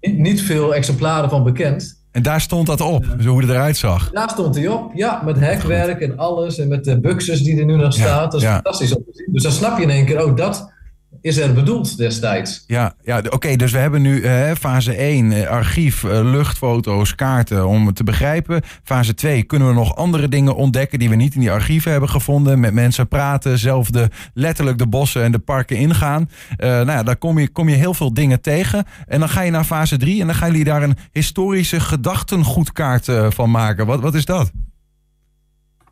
Niet, 0.00 0.18
niet 0.18 0.42
veel 0.42 0.74
exemplaren 0.74 1.30
van 1.30 1.44
bekend. 1.44 2.04
En 2.10 2.22
daar 2.22 2.40
stond 2.40 2.66
dat 2.66 2.80
op, 2.80 3.04
zo 3.20 3.28
hoe 3.28 3.40
het 3.40 3.50
eruit 3.50 3.76
zag. 3.76 4.10
Daar 4.10 4.30
stond 4.30 4.54
hij 4.54 4.68
op, 4.68 4.92
ja, 4.94 5.22
met 5.24 5.38
hekwerk 5.40 6.00
en 6.00 6.18
alles. 6.18 6.58
En 6.58 6.68
met 6.68 6.84
de 6.84 7.00
buxus 7.00 7.40
die 7.42 7.58
er 7.58 7.64
nu 7.64 7.76
nog 7.76 7.92
staat. 7.92 8.32
dat 8.32 8.42
is 8.42 8.48
fantastisch 8.48 8.94
om 8.94 9.02
te 9.04 9.10
zien. 9.12 9.32
Dus 9.32 9.42
dan 9.42 9.52
snap 9.52 9.76
je 9.76 9.82
in 9.82 9.90
één 9.90 10.04
keer, 10.04 10.24
oh, 10.24 10.36
dat 10.36 10.72
is 11.20 11.36
er 11.36 11.52
bedoeld 11.52 11.96
destijds. 11.96 12.64
Ja, 12.66 12.94
ja 13.02 13.22
oké, 13.30 13.56
dus 13.56 13.72
we 13.72 13.78
hebben 13.78 14.02
nu 14.02 14.20
uh, 14.20 14.50
fase 14.50 14.94
1, 14.94 15.30
uh, 15.30 15.46
archief, 15.46 16.02
uh, 16.02 16.10
luchtfoto's, 16.10 17.14
kaarten 17.14 17.66
om 17.66 17.86
het 17.86 17.96
te 17.96 18.04
begrijpen. 18.04 18.62
Fase 18.82 19.14
2, 19.14 19.42
kunnen 19.42 19.68
we 19.68 19.74
nog 19.74 19.96
andere 19.96 20.28
dingen 20.28 20.54
ontdekken 20.54 20.98
die 20.98 21.08
we 21.08 21.14
niet 21.14 21.34
in 21.34 21.40
die 21.40 21.50
archieven 21.50 21.90
hebben 21.90 22.08
gevonden. 22.08 22.60
Met 22.60 22.72
mensen 22.72 23.08
praten, 23.08 23.58
zelf 23.58 23.90
de, 23.90 24.08
letterlijk 24.34 24.78
de 24.78 24.86
bossen 24.86 25.22
en 25.22 25.32
de 25.32 25.38
parken 25.38 25.76
ingaan. 25.76 26.30
nou 26.56 26.90
ja, 26.90 27.02
daar 27.02 27.16
kom 27.16 27.38
je, 27.38 27.48
kom 27.48 27.68
je 27.68 27.76
heel 27.76 27.94
veel 27.94 28.14
dingen 28.14 28.40
tegen. 28.40 28.84
En 29.06 29.18
dan 29.18 29.28
ga 29.28 29.42
je 29.42 29.50
naar 29.50 29.64
fase 29.64 29.96
3 29.96 30.20
en 30.20 30.26
dan 30.26 30.36
gaan 30.36 30.50
jullie 30.50 30.64
daar 30.64 30.82
een 30.82 30.96
historische 31.12 31.80
gedachtengoedkaart 31.80 33.08
van 33.28 33.50
maken. 33.50 33.86
Wat, 33.86 34.00
wat 34.00 34.14
is 34.14 34.24
dat? 34.24 34.50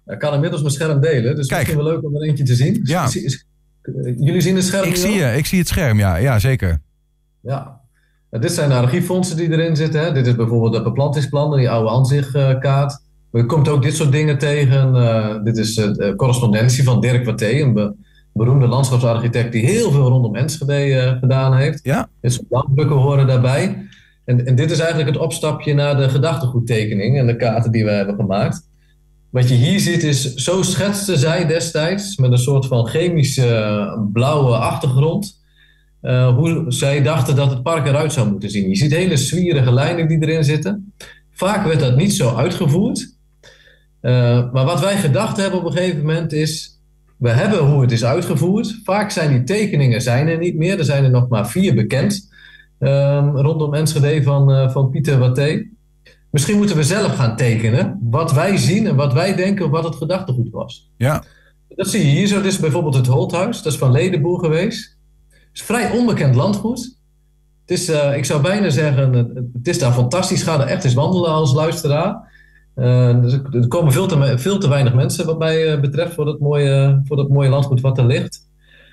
Ik 0.07 0.19
kan 0.19 0.35
inmiddels 0.35 0.63
mijn 0.63 0.75
scherm 0.75 1.01
delen, 1.01 1.37
dus 1.37 1.47
Kijk. 1.47 1.61
misschien 1.61 1.85
wel 1.85 1.93
leuk 1.93 2.05
om 2.05 2.17
er 2.17 2.23
eentje 2.23 2.45
te 2.45 2.55
zien. 2.55 2.81
Ja. 2.83 3.09
Jullie 4.17 4.41
zien 4.41 4.57
het 4.57 4.65
scherm? 4.65 4.89
Ik 4.89 4.97
zie, 4.97 5.13
je, 5.13 5.37
ik 5.37 5.47
zie 5.47 5.59
het 5.59 5.69
scherm, 5.69 5.99
ja, 5.99 6.17
ja 6.17 6.39
zeker. 6.39 6.81
Ja. 7.41 7.81
dit 8.31 8.53
zijn 8.53 8.69
de 8.69 8.75
archieffondsen 8.75 9.37
die 9.37 9.51
erin 9.51 9.77
zitten. 9.77 10.01
Hè. 10.01 10.13
Dit 10.13 10.27
is 10.27 10.35
bijvoorbeeld 10.35 10.75
het 10.75 10.85
beplantingsplan, 10.85 11.57
die 11.57 11.71
oude 11.71 11.91
aanzichtkaart. 11.91 13.03
Je 13.33 13.47
komt 13.47 13.69
ook 13.69 13.83
dit 13.83 13.95
soort 13.95 14.13
dingen 14.13 14.39
tegen. 14.39 14.95
Uh, 14.95 15.43
dit 15.45 15.57
is 15.57 15.75
de 15.75 15.97
uh, 15.99 16.15
correspondentie 16.17 16.85
van 16.85 17.01
Dirk 17.01 17.25
Watté, 17.25 17.61
een 17.61 17.73
be 17.73 17.95
beroemde 18.33 18.67
landschapsarchitect 18.67 19.53
die 19.53 19.65
heel 19.65 19.91
veel 19.91 20.09
rondom 20.09 20.37
Enschede 20.37 20.87
uh, 20.87 21.19
gedaan 21.19 21.57
heeft. 21.57 21.81
Ja. 21.83 22.09
Dus 22.21 22.43
landbrukken 22.49 22.97
horen 22.97 23.27
daarbij. 23.27 23.87
En, 24.25 24.47
en, 24.47 24.55
dit 24.55 24.71
is 24.71 24.79
eigenlijk 24.79 25.09
het 25.09 25.19
opstapje 25.19 25.75
naar 25.75 25.97
de 25.97 26.09
gedachtegoedtekening 26.09 27.19
en 27.19 27.27
de 27.27 27.37
kaarten 27.37 27.73
die 27.73 27.85
we 27.85 27.91
hebben 27.91 28.15
gemaakt. 28.15 28.69
Wat 29.35 29.49
je 29.49 29.55
hier 29.55 29.81
ziet 29.81 30.03
is, 30.03 30.35
zo 30.35 30.63
schetste 30.63 31.17
zij 31.17 31.47
destijds 31.47 32.17
met 32.17 32.33
een 32.33 32.39
soort 32.39 32.67
van 32.67 32.87
chemische 32.87 33.55
eh, 33.55 34.01
blauwe 34.13 34.57
achtergrond. 34.57 35.43
Uh, 36.03 36.35
hoe 36.37 36.65
zij 36.69 37.03
dachten 37.03 37.37
dat 37.37 37.51
het 37.51 37.63
park 37.63 37.87
eruit 37.87 38.13
zou 38.13 38.31
moeten 38.31 38.51
zien. 38.51 38.69
Je 38.69 38.77
ziet 38.77 38.95
hele 38.95 39.17
zwierige 39.17 39.73
lijnen 39.73 40.09
die 40.09 40.23
erin 40.23 40.45
zitten. 40.45 40.93
Vaak 41.31 41.67
werd 41.67 41.81
dat 41.81 41.97
niet 41.97 42.13
zo 42.13 42.35
uitgevoerd. 42.35 43.17
Uh, 44.03 44.53
maar 44.53 44.65
wat 44.65 44.81
wij 44.81 44.97
gedacht 44.97 45.37
hebben 45.37 45.59
op 45.59 45.67
een 45.67 45.73
gegeven 45.73 45.99
moment 45.99 46.33
is... 46.33 46.81
we 47.17 47.31
hebben 47.31 47.59
hoe 47.59 47.81
het 47.81 47.93
is 47.93 48.05
uitgevoerd. 48.05 48.81
Vaak 48.85 49.11
zijn 49.11 49.31
die 49.31 49.45
tekeningen 49.45 50.03
zijn 50.03 50.29
er 50.29 50.39
niet 50.39 50.57
meer. 50.57 50.79
Er 50.79 50.85
zijn 50.85 51.05
er 51.05 51.11
nog 51.11 51.29
maar 51.29 51.49
vier 51.49 51.75
bekend. 51.75 52.33
Uh, 52.81 53.29
rondom 53.33 53.75
Enschede 53.75 54.23
van, 54.23 54.71
van 54.71 54.91
Pieter 54.91 55.19
Watté. 55.19 55.74
Misschien 56.35 56.57
moeten 56.57 56.77
we 56.77 56.83
zelf 56.83 57.17
gaan 57.17 57.37
tekenen 57.37 57.99
wat 58.03 58.33
wij 58.33 58.57
zien 58.57 58.87
en 58.87 58.97
wat 58.97 59.13
wij 59.13 59.35
denken 59.35 59.71
wat 59.71 59.85
het 59.85 59.95
gedachtegoed 59.95 60.51
was. 60.51 60.91
Ja. 60.97 61.25
Dat 61.69 61.89
zie 61.89 62.07
je 62.07 62.13
hier 62.13 62.27
zo. 62.27 62.37
Dit 62.37 62.53
is 62.53 62.59
bijvoorbeeld 62.59 62.95
het 62.95 63.07
Holthuis. 63.07 63.63
Dat 63.63 63.73
is 63.73 63.79
van 63.79 63.91
Ledenboer 63.91 64.39
geweest. 64.39 64.97
Het 65.31 65.41
is 65.53 65.63
vrij 65.63 65.91
onbekend 65.91 66.35
landgoed. 66.35 66.99
Het 67.61 67.79
is, 67.79 67.91
uh, 67.91 68.17
ik 68.17 68.25
zou 68.25 68.43
bijna 68.43 68.71
zeggen, 68.71 69.15
het 69.53 69.69
is 69.69 69.79
daar 69.79 69.93
fantastisch. 69.93 70.43
Ga 70.43 70.61
er 70.61 70.67
echt 70.67 70.85
eens 70.85 70.95
wandelen 70.95 71.31
als 71.31 71.55
luisteraar. 71.55 72.33
Uh, 72.77 73.21
dus 73.21 73.33
er 73.33 73.69
komen 73.69 73.93
veel 73.93 74.07
te, 74.07 74.39
veel 74.39 74.59
te 74.59 74.69
weinig 74.69 74.95
mensen 74.95 75.27
wat 75.27 75.39
mij 75.39 75.75
uh, 75.75 75.81
betreft 75.81 76.15
voor 76.15 76.25
dat, 76.25 76.41
mooie, 76.41 77.01
voor 77.05 77.17
dat 77.17 77.29
mooie 77.29 77.49
landgoed 77.49 77.81
wat 77.81 77.99
er 77.99 78.07
ligt. 78.07 78.49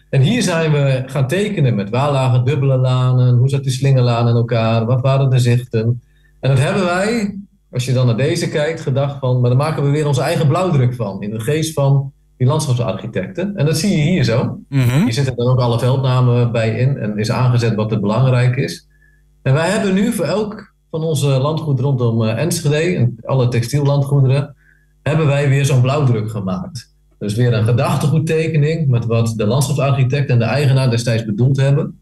En 0.10 0.22
hier 0.22 0.42
zijn 0.42 0.72
we 0.72 1.04
gaan 1.06 1.28
tekenen 1.28 1.76
met 1.76 1.90
waar 1.90 2.12
lagen 2.12 2.46
dubbele 2.46 2.78
lanen, 2.78 3.38
hoe 3.38 3.50
zat 3.50 3.64
die 3.64 3.72
slingerlaan 3.72 4.28
in 4.28 4.36
elkaar, 4.36 4.86
wat 4.86 5.02
waren 5.02 5.30
de 5.30 5.40
zichten. 5.40 6.02
En 6.42 6.50
dat 6.50 6.60
hebben 6.60 6.84
wij, 6.84 7.40
als 7.72 7.86
je 7.86 7.94
dan 7.94 8.06
naar 8.06 8.18
deze 8.18 8.50
kijkt, 8.50 8.82
gedacht 8.82 9.20
van, 9.20 9.40
maar 9.42 9.50
dan 9.50 9.60
maken 9.60 9.84
we 9.84 9.90
weer 9.90 10.08
onze 10.08 10.22
eigen 10.22 10.48
blauwdruk 10.48 10.94
van. 10.94 11.22
In 11.22 11.30
de 11.30 11.40
geest 11.40 11.74
van 11.74 12.14
die 12.38 12.48
landschapsarchitecten. 12.48 13.56
En 13.56 13.66
dat 13.66 13.78
zie 13.78 13.98
je 13.98 14.04
hier 14.04 14.24
zo. 14.24 14.60
Mm 14.70 14.80
Hier 14.80 15.14
zitten 15.14 15.36
dan 15.36 15.48
ook 15.48 15.60
alle 15.60 15.80
veldnamen 15.80 16.52
bij 16.52 16.80
in 16.80 16.98
en 16.98 17.18
is 17.18 17.32
aangezet 17.32 17.76
wat 17.76 17.92
er 17.92 18.00
belangrijk 18.00 18.56
is. 18.56 18.88
En 19.42 19.54
wij 19.54 19.70
hebben 19.70 19.94
nu 19.94 20.12
voor 20.12 20.26
elk 20.26 20.74
van 20.92 21.04
onze 21.04 21.28
landgoed 21.28 21.80
rondom 21.80 22.22
uh, 22.22 22.38
Enschede, 22.38 22.96
en 22.96 23.16
alle 23.24 23.48
textiellandgoederen, 23.48 24.56
hebben 25.04 25.28
wij 25.28 25.50
weer 25.50 25.66
zo'n 25.66 25.82
blauwdruk 25.82 26.30
gemaakt. 26.30 26.96
Dus 27.20 27.36
weer 27.36 27.54
een 27.54 27.64
gedachtegoedtekening 27.64 28.88
met 28.88 29.06
wat 29.06 29.34
de 29.36 29.46
landschapsarchitect 29.46 30.30
en 30.30 30.40
de 30.40 30.46
eigenaar 30.46 30.90
destijds 30.90 31.26
bedoeld 31.26 31.58
hebben. 31.58 32.00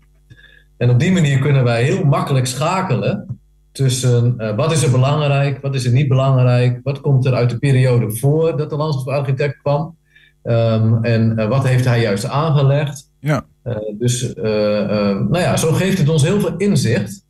En 0.77 0.89
op 0.89 0.99
die 0.99 1.11
manier 1.11 1.39
kunnen 1.39 1.63
wij 1.63 1.83
heel 1.83 2.03
makkelijk 2.03 2.47
schakelen 2.47 3.38
tussen 3.79 4.35
uh, 4.37 4.55
wat 4.55 4.71
is 4.71 4.83
er 4.83 4.91
belangrijk, 4.91 5.61
wat 5.61 5.75
is 5.75 5.85
er 5.85 5.91
niet 5.91 6.07
belangrijk, 6.07 6.79
wat 6.83 7.01
komt 7.01 7.25
er 7.25 7.33
uit 7.33 7.49
de 7.49 7.57
periode 7.57 8.11
voordat 8.11 8.69
de 8.69 8.75
landschapsarchitect 8.75 9.57
kwam 9.61 9.95
um, 10.43 11.03
en 11.03 11.39
uh, 11.39 11.47
wat 11.47 11.67
heeft 11.67 11.85
hij 11.85 12.01
juist 12.01 12.25
aangelegd. 12.25 13.11
Ja. 13.19 13.45
Uh, 13.63 13.75
dus 13.97 14.33
nou 14.33 15.39
ja, 15.39 15.57
zo 15.57 15.71
geeft 15.71 15.97
het 15.97 16.09
ons 16.09 16.23
heel 16.23 16.39
veel 16.39 16.57
inzicht. 16.57 17.25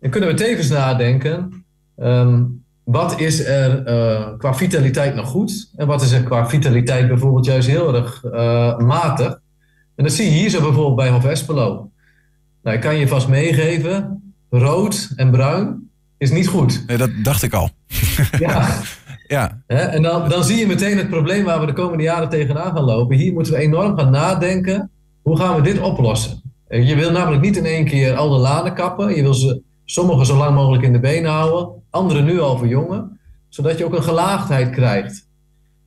En 0.00 0.10
kunnen 0.10 0.28
we 0.28 0.34
tevens 0.34 0.68
nadenken, 0.68 1.64
um, 1.96 2.64
wat 2.84 3.20
is 3.20 3.44
er 3.44 3.82
qua 4.38 4.54
vitaliteit 4.54 5.14
nog 5.14 5.28
goed 5.28 5.70
en 5.76 5.86
wat 5.86 6.02
is 6.02 6.12
er 6.12 6.22
qua 6.22 6.48
vitaliteit 6.48 7.08
bijvoorbeeld 7.08 7.46
juist 7.46 7.68
heel 7.68 7.94
erg 7.94 8.22
matig. 8.78 9.40
En 9.96 10.04
dat 10.04 10.12
zie 10.12 10.24
je 10.24 10.38
hier 10.38 10.50
zo 10.50 10.60
bijvoorbeeld 10.60 10.96
bij 10.96 11.10
Hof 11.10 11.24
Espelo. 11.24 11.90
Nou, 12.62 12.76
ik 12.76 12.82
kan 12.82 12.96
je 12.96 13.08
vast 13.08 13.28
meegeven, 13.28 14.29
rood 14.50 15.12
en 15.16 15.30
bruin 15.30 15.90
is 16.18 16.30
niet 16.30 16.48
goed. 16.48 16.84
Nee, 16.86 16.96
dat 16.96 17.10
dacht 17.22 17.42
ik 17.42 17.54
al. 17.54 17.70
Ja. 18.38 18.68
ja. 19.26 19.62
En 19.66 20.02
dan, 20.02 20.28
dan 20.28 20.44
zie 20.44 20.58
je 20.58 20.66
meteen 20.66 20.98
het 20.98 21.10
probleem 21.10 21.44
waar 21.44 21.60
we 21.60 21.66
de 21.66 21.72
komende 21.72 22.02
jaren 22.02 22.28
tegenaan 22.28 22.72
gaan 22.72 22.84
lopen. 22.84 23.16
Hier 23.16 23.32
moeten 23.32 23.52
we 23.52 23.58
enorm 23.58 23.98
gaan 23.98 24.10
nadenken. 24.10 24.90
Hoe 25.22 25.36
gaan 25.36 25.56
we 25.56 25.62
dit 25.62 25.80
oplossen? 25.80 26.42
Je 26.68 26.94
wil 26.94 27.10
namelijk 27.10 27.42
niet 27.42 27.56
in 27.56 27.64
één 27.64 27.84
keer 27.84 28.14
al 28.16 28.30
de 28.30 28.36
laden 28.36 28.74
kappen. 28.74 29.16
Je 29.16 29.22
wil 29.22 29.34
ze 29.34 29.62
sommige 29.84 30.24
zo 30.24 30.36
lang 30.36 30.54
mogelijk 30.54 30.82
in 30.82 30.92
de 30.92 31.00
benen 31.00 31.30
houden. 31.30 31.82
Andere 31.90 32.22
nu 32.22 32.40
al 32.40 32.58
verjongen. 32.58 33.18
Zodat 33.48 33.78
je 33.78 33.84
ook 33.84 33.94
een 33.94 34.02
gelaagdheid 34.02 34.70
krijgt 34.70 35.28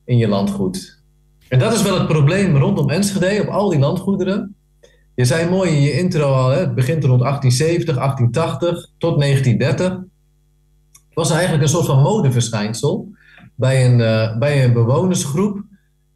in 0.05 0.17
je 0.17 0.27
landgoed. 0.27 1.01
En 1.47 1.59
dat 1.59 1.73
is 1.73 1.81
wel 1.81 1.97
het 1.97 2.07
probleem 2.07 2.57
rondom 2.57 2.89
Enschede 2.89 3.41
op 3.41 3.47
al 3.47 3.69
die 3.69 3.79
landgoederen. 3.79 4.55
Je 5.15 5.25
zei 5.25 5.49
mooi 5.49 5.71
in 5.71 5.81
je 5.81 5.91
intro 5.91 6.33
al, 6.33 6.49
hè, 6.49 6.59
het 6.59 6.75
begint 6.75 7.03
rond 7.03 7.21
1870, 7.21 7.95
1880 7.95 8.89
tot 8.97 9.19
1930. 9.19 9.87
Het 10.93 11.13
was 11.13 11.31
eigenlijk 11.31 11.63
een 11.63 11.69
soort 11.69 11.85
van 11.85 12.01
modeverschijnsel 12.01 13.07
bij 13.55 13.85
een, 13.85 13.99
uh, 13.99 14.37
bij 14.37 14.63
een 14.63 14.73
bewonersgroep 14.73 15.63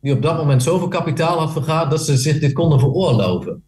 die 0.02 0.14
op 0.14 0.22
dat 0.22 0.38
moment 0.38 0.64
zoveel 0.64 0.88
kapitaal 0.88 1.40
had 1.40 1.52
vergaard 1.52 1.90
dat 1.90 2.06
ze 2.06 2.18
zich 2.18 2.40
dit 2.40 2.54
konden 2.54 2.80
veroorloven. 2.80 3.64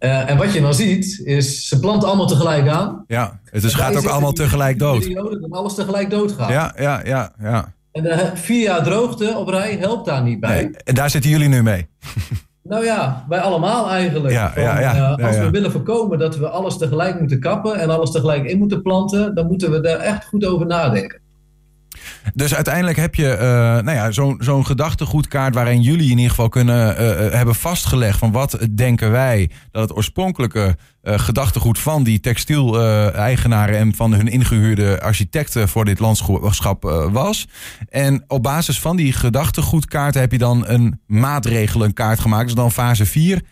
Uh, 0.00 0.30
en 0.30 0.36
wat 0.36 0.52
je 0.52 0.60
dan 0.60 0.74
ziet, 0.74 1.20
is 1.24 1.68
ze 1.68 1.80
planten 1.80 2.08
allemaal 2.08 2.26
tegelijk 2.26 2.68
aan. 2.68 3.04
Ja, 3.06 3.40
het 3.44 3.62
dus 3.62 3.74
gaat 3.74 3.96
ook 3.96 4.04
allemaal 4.04 4.32
tegelijk 4.32 4.78
dood. 4.78 5.00
Periode 5.00 5.40
dat 5.40 5.50
alles 5.50 5.74
tegelijk 5.74 6.10
doodgaat. 6.10 6.50
Ja, 6.50 6.74
ja, 6.78 7.00
ja, 7.04 7.32
ja. 7.40 7.74
En 7.92 8.02
de 8.02 8.30
vier 8.34 8.62
jaar 8.62 8.82
droogte 8.82 9.34
op 9.36 9.48
rij 9.48 9.76
helpt 9.76 10.06
daar 10.06 10.22
niet 10.22 10.40
bij. 10.40 10.62
Nee, 10.62 10.76
en 10.84 10.94
daar 10.94 11.10
zitten 11.10 11.30
jullie 11.30 11.48
nu 11.48 11.62
mee. 11.62 11.86
Nou 12.68 12.84
ja, 12.84 13.24
wij 13.28 13.40
allemaal 13.40 13.90
eigenlijk. 13.90 14.34
Ja, 14.34 14.52
ja, 14.56 14.80
ja, 14.80 15.18
uh, 15.18 15.26
als 15.26 15.38
we 15.38 15.50
willen 15.50 15.70
voorkomen 15.70 16.18
dat 16.18 16.36
we 16.36 16.48
alles 16.48 16.76
tegelijk 16.76 17.20
moeten 17.20 17.40
kappen 17.40 17.74
en 17.74 17.90
alles 17.90 18.10
tegelijk 18.10 18.44
in 18.44 18.58
moeten 18.58 18.82
planten, 18.82 19.34
dan 19.34 19.46
moeten 19.46 19.70
we 19.70 19.80
daar 19.80 19.98
echt 19.98 20.24
goed 20.24 20.46
over 20.46 20.66
nadenken. 20.66 21.20
Dus 22.34 22.54
uiteindelijk 22.54 22.96
heb 22.96 23.14
je 23.14 23.32
uh, 23.32 23.38
nou 23.84 23.90
ja, 23.90 24.10
zo'n 24.38 24.66
gedachtegoedkaart 24.66 25.54
waarin 25.54 25.82
jullie 25.82 26.10
in 26.10 26.16
ieder 26.16 26.30
geval 26.30 26.48
kunnen 26.48 26.90
uh, 26.92 27.32
hebben 27.32 27.54
vastgelegd 27.54 28.18
van 28.18 28.32
wat 28.32 28.58
denken 28.74 29.10
wij 29.10 29.50
dat 29.70 29.82
het 29.82 29.96
oorspronkelijke 29.96 30.76
gedachtegoed 31.02 31.78
van 31.78 32.02
die 32.02 32.20
textiel-eigenaren 32.20 33.78
en 33.78 33.94
van 33.94 34.12
hun 34.12 34.28
ingehuurde 34.28 35.00
architecten 35.00 35.68
voor 35.68 35.84
dit 35.84 35.98
landschap 35.98 36.82
was. 37.12 37.48
En 37.88 38.24
op 38.26 38.42
basis 38.42 38.80
van 38.80 38.96
die 38.96 39.12
gedachtegoedkaart 39.12 40.14
heb 40.14 40.32
je 40.32 40.38
dan 40.38 40.68
een 40.68 41.00
maatregelenkaart 41.06 42.20
gemaakt. 42.20 42.44
Dus 42.44 42.54
dan 42.54 42.72
fase 42.72 43.06
4, 43.06 43.42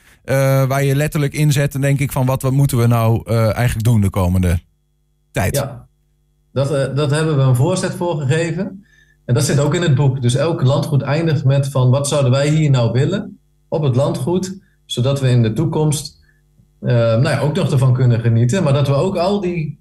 waar 0.68 0.84
je 0.84 0.96
letterlijk 0.96 1.32
inzet, 1.32 1.80
denk 1.80 2.00
ik, 2.00 2.12
van 2.12 2.26
wat, 2.26 2.42
wat 2.42 2.52
moeten 2.52 2.78
we 2.78 2.86
nou 2.86 3.30
eigenlijk 3.32 3.84
doen 3.84 4.00
de 4.00 4.10
komende 4.10 4.58
tijd. 5.32 5.56
Ja. 5.56 5.85
Dat, 6.56 6.72
uh, 6.72 6.96
dat 6.96 7.10
hebben 7.10 7.36
we 7.36 7.42
een 7.42 7.56
voorzet 7.56 7.94
voor 7.94 8.20
gegeven. 8.20 8.84
En 9.24 9.34
dat 9.34 9.44
zit 9.44 9.58
ook 9.58 9.74
in 9.74 9.82
het 9.82 9.94
boek. 9.94 10.22
Dus 10.22 10.34
elk 10.34 10.62
landgoed 10.62 11.02
eindigt 11.02 11.44
met 11.44 11.68
van 11.68 11.90
wat 11.90 12.08
zouden 12.08 12.30
wij 12.30 12.48
hier 12.48 12.70
nou 12.70 12.92
willen 12.92 13.38
op 13.68 13.82
het 13.82 13.96
landgoed, 13.96 14.60
zodat 14.86 15.20
we 15.20 15.28
in 15.28 15.42
de 15.42 15.52
toekomst 15.52 16.24
uh, 16.80 16.90
nou 16.90 17.28
ja, 17.28 17.38
ook 17.38 17.54
nog 17.54 17.72
ervan 17.72 17.94
kunnen 17.94 18.20
genieten. 18.20 18.62
Maar 18.62 18.72
dat 18.72 18.88
we 18.88 18.94
ook 18.94 19.16
al 19.16 19.40
die 19.40 19.78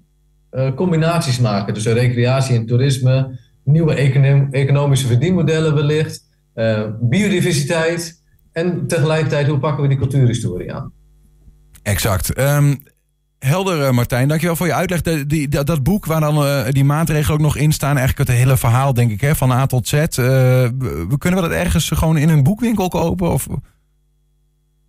uh, 0.50 0.74
combinaties 0.74 1.40
maken. 1.40 1.74
Dus 1.74 1.86
recreatie 1.86 2.56
en 2.56 2.66
toerisme, 2.66 3.38
nieuwe 3.64 3.94
econom 3.94 4.48
economische 4.50 5.06
verdienmodellen 5.06 5.74
wellicht, 5.74 6.24
biodiversiteit 7.00 8.22
en 8.52 8.86
tegelijkertijd 8.86 9.46
hoe 9.46 9.58
pakken 9.58 9.82
we 9.82 9.88
die 9.88 9.98
cultuurhistorie 9.98 10.72
aan. 10.72 10.92
Exact. 11.82 12.38
Um, 12.38 12.82
Helder, 13.46 13.82
eh, 13.82 13.92
Martijn. 13.92 14.28
Dankjewel 14.28 14.56
voor 14.56 14.66
je 14.66 14.74
uitleg. 14.74 15.02
Die, 15.02 15.48
dat, 15.48 15.82
boek 15.82 16.06
waar 16.06 16.20
dan 16.20 16.42
uh, 16.42 16.64
die 16.70 16.84
maatregelen 16.84 17.38
ook 17.38 17.44
nog 17.44 17.56
in 17.56 17.72
staan. 17.72 17.96
Eigenlijk 17.96 18.28
het 18.28 18.38
hele 18.38 18.56
verhaal, 18.56 18.94
denk 18.94 19.10
ik, 19.10 19.20
hè, 19.20 19.34
van 19.34 19.50
A 19.50 19.66
tot 19.66 19.88
Z. 19.88 19.92
Uh, 19.94 20.04
kunnen 21.18 21.42
we 21.42 21.48
dat 21.48 21.50
ergens 21.50 21.88
gewoon 21.88 22.16
in 22.16 22.28
een 22.28 22.42
boekwinkel 22.42 22.88
kopen? 22.88 23.32
Of? 23.32 23.48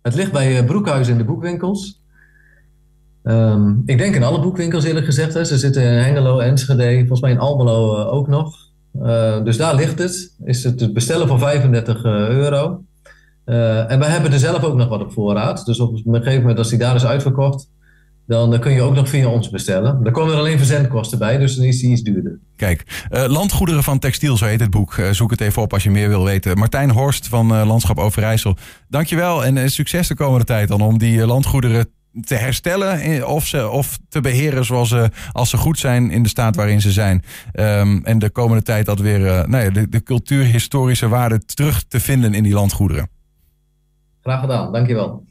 Het 0.02 0.14
ligt 0.14 0.32
bij 0.32 0.64
Broekhuis 0.64 1.08
in 1.08 1.18
de 1.18 1.24
boekwinkels. 1.24 2.02
Um, 3.24 3.82
ik 3.86 3.98
denk 3.98 4.14
in 4.14 4.22
alle 4.22 4.40
boekwinkels 4.40 4.84
eerlijk 4.84 5.06
gezegd. 5.06 5.34
Hè. 5.34 5.44
Ze 5.44 5.58
zitten 5.58 5.82
in 5.82 5.98
Hengelo, 5.98 6.38
Enschede, 6.38 6.98
volgens 6.98 7.20
mij 7.20 7.30
in 7.30 7.38
Almelo 7.38 8.04
ook 8.04 8.28
nog. 8.28 8.56
Dus 9.44 9.56
daar 9.56 9.74
ligt 9.74 9.98
het. 9.98 10.34
Is 10.44 10.64
het 10.64 10.78
te 10.78 10.92
bestellen 10.92 11.28
voor 11.28 11.38
35 11.38 12.04
euro. 12.04 12.82
en 13.44 13.98
wij 13.98 14.08
hebben 14.08 14.32
er 14.32 14.38
zelf 14.38 14.62
ook 14.62 14.76
nog 14.76 14.88
wat 14.88 15.00
op 15.00 15.12
voorraad. 15.12 15.66
Dus 15.66 15.80
op 15.80 15.92
een 15.92 16.14
gegeven 16.14 16.40
moment 16.40 16.58
als 16.58 16.68
die 16.68 16.78
daar 16.78 16.94
is 16.94 17.06
uitverkocht 17.06 17.68
dan 18.28 18.60
kun 18.60 18.72
je 18.72 18.82
ook 18.82 18.94
nog 18.94 19.08
via 19.08 19.28
ons 19.28 19.50
bestellen. 19.50 20.02
Daar 20.02 20.12
komen 20.12 20.32
er 20.32 20.38
alleen 20.38 20.58
verzendkosten 20.58 21.18
bij, 21.18 21.38
dus 21.38 21.56
dan 21.56 21.64
is 21.64 21.80
die 21.80 21.90
iets 21.90 22.02
duurder. 22.02 22.38
Kijk, 22.56 23.06
uh, 23.10 23.24
Landgoederen 23.26 23.82
van 23.82 23.98
Textiel, 23.98 24.36
zo 24.36 24.44
heet 24.44 24.60
het 24.60 24.70
boek. 24.70 24.96
Uh, 24.96 25.10
zoek 25.10 25.30
het 25.30 25.40
even 25.40 25.62
op 25.62 25.72
als 25.72 25.82
je 25.82 25.90
meer 25.90 26.08
wil 26.08 26.24
weten. 26.24 26.58
Martijn 26.58 26.90
Horst 26.90 27.28
van 27.28 27.52
uh, 27.54 27.66
Landschap 27.66 27.98
Overijssel. 27.98 28.56
Dankjewel 28.88 29.44
en 29.44 29.70
succes 29.70 30.08
de 30.08 30.14
komende 30.14 30.44
tijd 30.44 30.68
dan 30.68 30.80
om 30.80 30.98
die 30.98 31.26
landgoederen 31.26 31.88
te 32.24 32.34
herstellen 32.34 33.28
of, 33.28 33.46
ze, 33.46 33.68
of 33.68 33.98
te 34.08 34.20
beheren 34.20 34.64
zoals 34.64 34.88
ze, 34.88 35.10
als 35.32 35.50
ze 35.50 35.56
goed 35.56 35.78
zijn 35.78 36.10
in 36.10 36.22
de 36.22 36.28
staat 36.28 36.56
waarin 36.56 36.80
ze 36.80 36.92
zijn. 36.92 37.24
Um, 37.52 38.04
en 38.04 38.18
de 38.18 38.30
komende 38.30 38.62
tijd 38.62 38.86
dat 38.86 39.00
weer 39.00 39.48
nou 39.48 39.64
ja, 39.64 39.70
de, 39.70 39.88
de 39.88 40.02
cultuurhistorische 40.02 41.08
waarde 41.08 41.44
terug 41.44 41.84
te 41.88 42.00
vinden 42.00 42.34
in 42.34 42.42
die 42.42 42.54
landgoederen. 42.54 43.08
Graag 44.22 44.40
gedaan, 44.40 44.72
dankjewel. 44.72 45.24